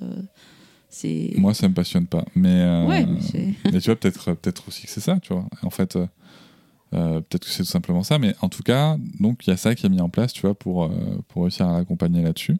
[0.94, 1.32] c'est.
[1.38, 2.26] Moi, ça me passionne pas.
[2.36, 2.50] Mais.
[2.62, 3.06] euh, Ouais,
[3.72, 5.48] mais tu vois, peut-être peut aussi que c'est ça, tu vois.
[5.64, 6.06] En fait, euh,
[6.94, 8.20] euh, peut-être que c'est tout simplement ça.
[8.20, 10.42] Mais en tout cas, donc il y a ça qui est mis en place, tu
[10.42, 10.90] vois, pour, euh,
[11.28, 12.58] pour réussir à l'accompagner là-dessus.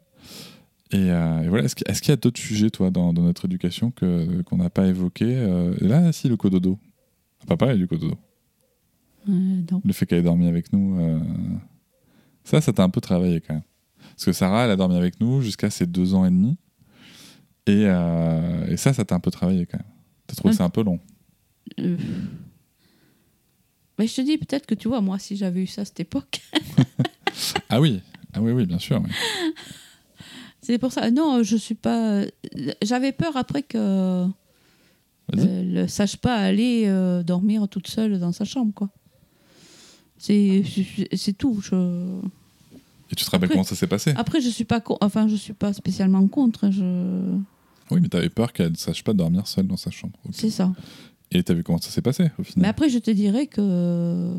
[0.90, 3.90] Et, euh, et voilà, est-ce qu'il y a d'autres sujets, toi, dans, dans notre éducation
[3.90, 6.78] que, qu'on n'a pas évoqué euh, et Là, si, le cododo.
[7.42, 8.14] Ah, Papa, a du cododo.
[9.28, 9.32] Euh,
[9.72, 9.80] non.
[9.84, 11.18] Le fait qu'elle ait dormi avec nous, euh,
[12.44, 13.62] ça, ça t'a un peu travaillé quand même.
[14.10, 16.56] Parce que Sarah, elle a dormi avec nous jusqu'à ses deux ans et demi.
[17.66, 19.86] Et, euh, et ça, ça t'a un peu travaillé quand même.
[20.26, 20.56] T'as trouvé Ouais.
[20.56, 21.00] ça un peu long.
[21.80, 21.96] Euh,
[23.98, 26.00] Mais je te dis, peut-être que tu vois, moi, si j'avais eu ça à cette
[26.00, 26.40] époque,
[27.68, 28.00] Ah oui,
[28.32, 29.00] ah oui, oui, bien sûr.
[29.02, 29.10] oui.
[30.60, 31.10] c'est pour ça.
[31.10, 32.22] Non, je suis pas.
[32.82, 34.26] J'avais peur après que.
[35.32, 38.90] Elle ne sache pas aller euh, dormir toute seule dans sa chambre, quoi.
[40.18, 40.62] C'est
[41.14, 41.60] c'est tout.
[41.62, 42.20] Je...
[43.10, 45.36] Et tu te rappelles Après- comment ça s'est passé Après, je suis pas enfin, je
[45.36, 46.70] suis pas spécialement contre.
[46.70, 47.36] Je...
[47.90, 50.18] Oui, mais t'avais peur qu'elle ne sache pas dormir seule dans sa chambre.
[50.26, 50.32] Ok.
[50.34, 50.72] C'est ça.
[51.30, 54.34] Et t'as vu comment ça s'est passé au Mais final après, je te dirais que,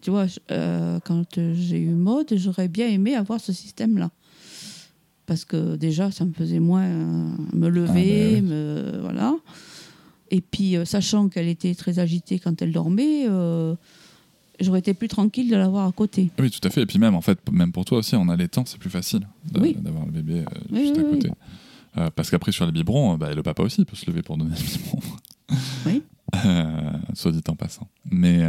[0.00, 4.10] tu vois, euh, quand j'ai eu mode, j'aurais bien aimé avoir ce système-là.
[5.26, 8.40] Parce que déjà, ça me faisait moins euh, me lever, Ah, oui.
[8.42, 9.34] me, voilà.
[10.30, 13.26] Et puis, euh, sachant qu'elle était très agitée quand elle dormait,
[14.60, 16.30] j'aurais été plus tranquille de l'avoir à côté.
[16.38, 16.82] Oui, tout à fait.
[16.82, 19.60] Et puis même, en fait, même pour toi aussi, en allaitant, c'est plus facile d'a-
[19.60, 19.76] Oui.
[19.78, 21.30] d'avoir le bébé euh, Oui, juste oui, à côté.
[21.96, 24.36] Euh, parce qu'après, sur les biberons, euh, bah, le papa aussi peut se lever pour
[24.36, 25.00] donner le biberon.
[25.86, 26.02] Oui.
[26.44, 27.88] Euh, soit dit en passant.
[28.10, 28.40] Mais,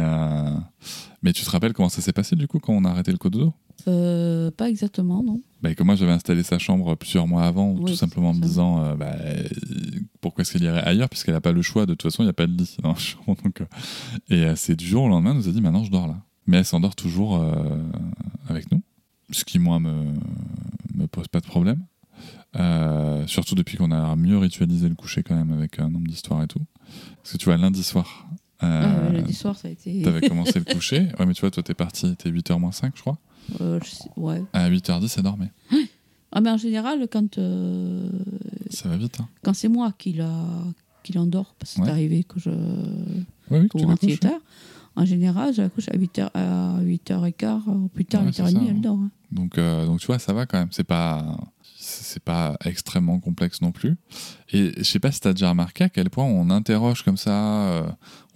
[1.22, 3.16] mais tu te rappelles comment ça s'est passé du coup quand on a arrêté le
[3.16, 3.54] cododo
[3.88, 5.40] Euh, pas exactement, non.
[5.62, 8.94] bah, que moi j'avais installé sa chambre plusieurs mois avant, tout simplement en me disant
[8.96, 9.16] bah,
[10.20, 12.30] pourquoi est-ce qu'elle irait ailleurs puisqu'elle n'a pas le choix, de toute façon il n'y
[12.30, 13.36] a pas de lit dans la chambre.
[13.42, 13.64] Donc, euh,
[14.28, 16.16] et euh, c'est du jour au lendemain, elle nous a dit maintenant je dors là.
[16.46, 17.78] Mais elle s'endort toujours euh,
[18.48, 18.82] avec nous,
[19.30, 20.14] ce qui moi me,
[20.94, 21.84] me pose pas de problème.
[22.56, 26.42] Euh, surtout depuis qu'on a mieux ritualisé le coucher quand même avec un nombre d'histoires
[26.42, 26.60] et tout.
[27.22, 28.26] Parce que tu vois, lundi soir,
[28.64, 30.02] euh, Ah, ouais, lundi soir, ça a été.
[30.02, 31.08] t'avais commencé le coucher.
[31.18, 33.18] Ouais, mais tu vois, toi t'es parti, t'es 8h moins 5, je crois.
[33.58, 34.42] Je sais- ouais.
[34.52, 35.52] À 8h10, elle dormait.
[36.32, 38.08] Ah, mais en général, quand, euh,
[38.70, 39.18] Ça va vite.
[39.20, 39.28] Hein.
[39.42, 40.30] quand c'est moi qui la
[41.02, 41.86] qui l'endors, parce que Ouais.
[41.86, 42.50] c'est arrivé que je
[43.50, 43.68] Oui, oui,
[44.04, 44.32] tu tard,
[44.96, 48.52] en général, je la couche à 8h, à 8h15, ou plus tard, Ouais, c'est 8h30,
[48.52, 48.80] ça, elle hein.
[48.80, 48.98] dort.
[48.98, 49.10] hein.
[49.32, 50.68] Donc, euh, donc tu vois, ça va quand même.
[50.72, 51.38] C'est pas,
[51.78, 53.96] c'est pas extrêmement complexe non plus.
[54.52, 57.16] Et je sais pas si tu as déjà remarqué à quel point on interroge comme
[57.16, 57.86] ça, euh,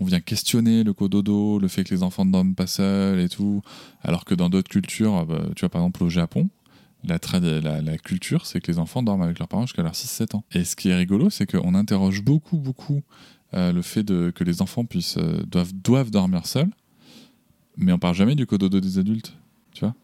[0.00, 3.28] on vient questionner le cododo, le fait que les enfants ne dorment pas seuls et
[3.28, 3.60] tout.
[4.02, 6.48] Alors que dans d'autres cultures, euh, bah, tu vois, par exemple au Japon,
[7.06, 7.18] la,
[7.60, 10.44] la, la culture, c'est que les enfants dorment avec leurs parents jusqu'à leurs 6-7 ans.
[10.52, 13.02] Et ce qui est rigolo, c'est qu'on interroge beaucoup, beaucoup
[13.54, 16.70] euh, le fait de, que les enfants puissent, euh, doivent, doivent dormir seuls,
[17.76, 19.34] mais on parle jamais du cododo des adultes,
[19.72, 19.94] tu vois.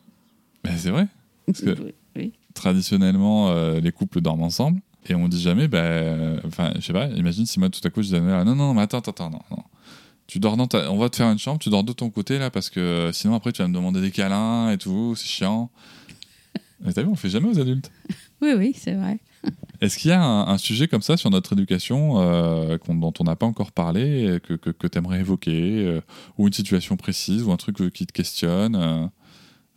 [0.64, 1.06] Mais c'est vrai.
[1.46, 2.32] Parce que- Oui.
[2.54, 7.06] Traditionnellement, euh, les couples dorment ensemble, et on dit jamais, euh, enfin, je sais pas,
[7.08, 9.40] imagine si moi tout à coup je disais, ah, non, non, mais attends, attends, non,
[9.50, 9.62] non.
[10.26, 10.92] Tu dors dans ta...
[10.92, 13.34] On va te faire une chambre, tu dors de ton côté là, parce que sinon
[13.34, 15.70] après tu vas me demander des câlins et tout, c'est chiant.
[16.80, 17.90] Mais t'as vu, on fait jamais aux adultes.
[18.42, 19.20] Oui, oui, c'est vrai.
[19.82, 23.24] Est-ce qu'il y a un, un sujet comme ça sur notre éducation euh, dont on
[23.24, 26.00] n'a pas encore parlé, euh, que, que, tu aimerais évoquer, euh,
[26.38, 29.10] ou une situation précise, ou un truc euh, qui te questionne,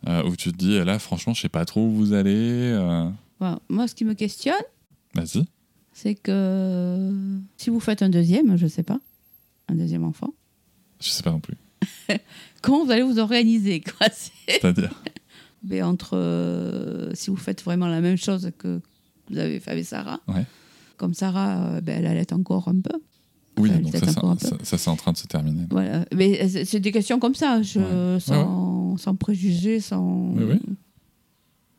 [0.08, 2.72] euh, où tu te dis, là, franchement, je sais pas trop où vous allez.
[3.68, 4.54] Moi, ce qui me questionne,
[5.14, 5.44] Vas-y.
[5.92, 7.12] c'est que
[7.58, 8.98] si vous faites un deuxième, je sais pas,
[9.68, 10.32] un deuxième enfant,
[11.02, 11.58] Je sais pas non plus.
[12.62, 14.06] comment vous allez vous organiser quoi?
[14.48, 14.90] C'est-à-dire?
[15.66, 18.80] Mais entre euh, si vous faites vraiment la même chose que
[19.30, 20.44] vous avez fait avec Sarah, Ouais.
[20.96, 22.98] comme Sarah, euh, ben, elle allait encore un peu.
[23.56, 25.66] Oui, Enfin, donc ça, c'est en train de se terminer.
[25.70, 26.04] Voilà.
[26.14, 28.20] Mais c'est c'est des questions comme ça, je, Ouais.
[28.20, 30.32] Sans, sans préjugés, sans.
[30.34, 30.60] Oui, oui.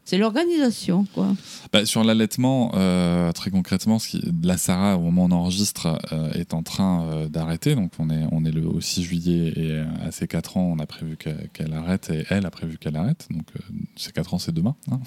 [0.08, 1.36] C'est l'organisation, quoi.
[1.74, 6.00] Bah, sur l'allaitement, euh, très concrètement, ce qui, la Sarah, au moment où on enregistre,
[6.12, 7.74] euh, est en train euh, d'arrêter.
[7.74, 10.80] Donc, on est, on est le au 6 juillet et à ses 4 ans, on
[10.80, 13.28] a prévu qu'elle arrête et elle a prévu qu'elle arrête.
[13.32, 13.48] Donc,
[13.96, 14.76] ses 4 ans, c'est demain.
[14.92, 15.00] hein.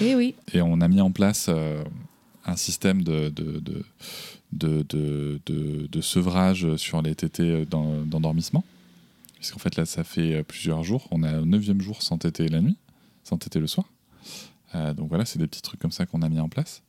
[0.00, 0.34] Et oui.
[0.54, 1.50] Et on a mis en place
[2.46, 3.84] un système de, de, de,
[4.52, 8.64] de, de, de- de sevrage sur les tétés d'en- d'endormissement.
[9.36, 11.06] Puisqu'en fait, là, ça fait plusieurs jours.
[11.10, 12.76] On est au 9 jour sans téter la nuit,
[13.24, 13.86] sans téter le soir.
[14.74, 16.82] Euh, donc voilà, c'est des petits trucs comme ça qu'on a mis en place,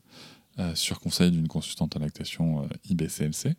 [0.59, 3.55] euh, sur conseil d'une consultante en lactation euh, IBCLC.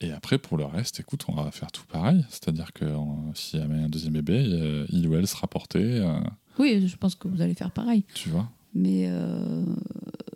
[0.00, 2.24] Et après, pour le reste, écoute, on va faire tout pareil.
[2.28, 2.84] C'est-à-dire que
[3.34, 4.42] s'il y a un deuxième bébé,
[4.88, 6.04] il ou elle sera porté,
[6.58, 8.04] Oui, je pense que vous allez faire pareil.
[8.12, 8.50] tu vois.
[8.74, 9.64] Mais euh,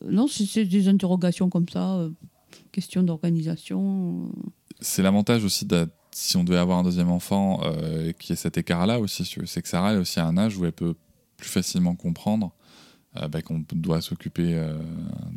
[0.09, 2.11] non, c'est des interrogations comme ça, euh,
[2.72, 4.31] question d'organisation.
[4.81, 8.59] c'est l'avantage aussi de, si on devait avoir un deuxième enfant euh, qui ait cet
[8.59, 10.95] écart-là aussi, c'est que Sarah est aussi à un âge où elle peut
[11.37, 12.53] plus facilement comprendre
[13.23, 14.79] euh, bah, qu'on doit s'occuper euh,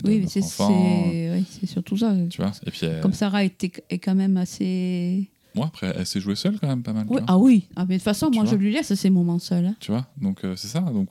[0.03, 2.15] de Oui, c'est oui, surtout ça.
[2.29, 5.29] Tu vois Et puis, elle- Comme Sarah était, est quand même assez.
[5.55, 7.05] moi, après, elle s'est jouée seule quand même pas mal.
[7.09, 9.39] Oui, ah oui, ah, mais de toute façon, Tu moi je lui laisse ces moments
[9.39, 9.65] seuls.
[9.65, 9.75] hein.
[9.79, 10.81] Tu vois Donc, euh, c'est ça.
[10.81, 11.09] Donc,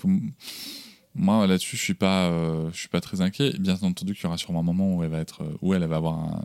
[1.15, 3.53] moi, là-dessus, je suis pas, euh, je suis pas très inquiet.
[3.59, 5.97] Bien entendu qu'il y aura sûrement un moment où elle va être, où elle, va
[5.97, 6.45] avoir un,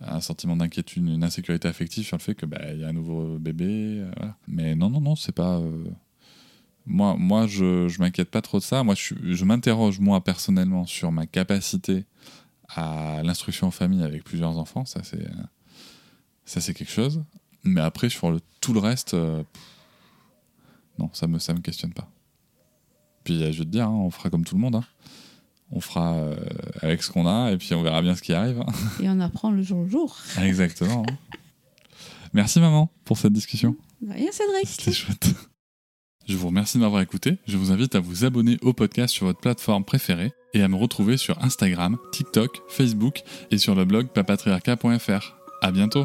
[0.00, 3.38] un sentiment d'inquiétude, une insécurité affective sur le fait que bah, y a un nouveau
[3.38, 4.04] bébé.
[4.16, 4.36] voilà.
[4.46, 5.58] Mais non, non, non, c'est pas.
[5.58, 5.84] euh,
[6.88, 8.82] Moi, moi, je, je m'inquiète pas trop de ça.
[8.82, 12.04] Moi, je, m'interroge moi personnellement sur ma capacité
[12.74, 14.84] à l'instruction en famille avec plusieurs enfants.
[14.86, 15.26] Ça, c'est,
[16.44, 17.22] ça, c'est quelque chose.
[17.64, 19.14] Mais après, sur le, tout le reste.
[19.14, 19.42] euh,
[20.98, 22.10] non, ça me, ça me questionne pas.
[23.24, 24.76] Puis euh, je vais te dire, hein, on fera comme tout le monde.
[24.76, 24.84] hein.
[25.70, 26.36] On fera euh,
[26.80, 28.60] avec ce qu'on a et puis on verra bien ce qui arrive.
[28.60, 28.72] hein.
[29.02, 30.16] Et on apprend le jour le jour.
[30.40, 31.04] Exactement.
[32.32, 33.76] Merci maman pour cette discussion.
[34.08, 34.66] Rien, Cédric.
[34.66, 35.28] C'était chouette.
[36.28, 37.38] Je vous remercie de m'avoir écouté.
[37.46, 40.76] Je vous invite à vous abonner au podcast sur votre plateforme préférée et à me
[40.76, 45.36] retrouver sur Instagram, TikTok, Facebook et sur le blog papatriarca.fr.
[45.62, 46.04] À bientôt.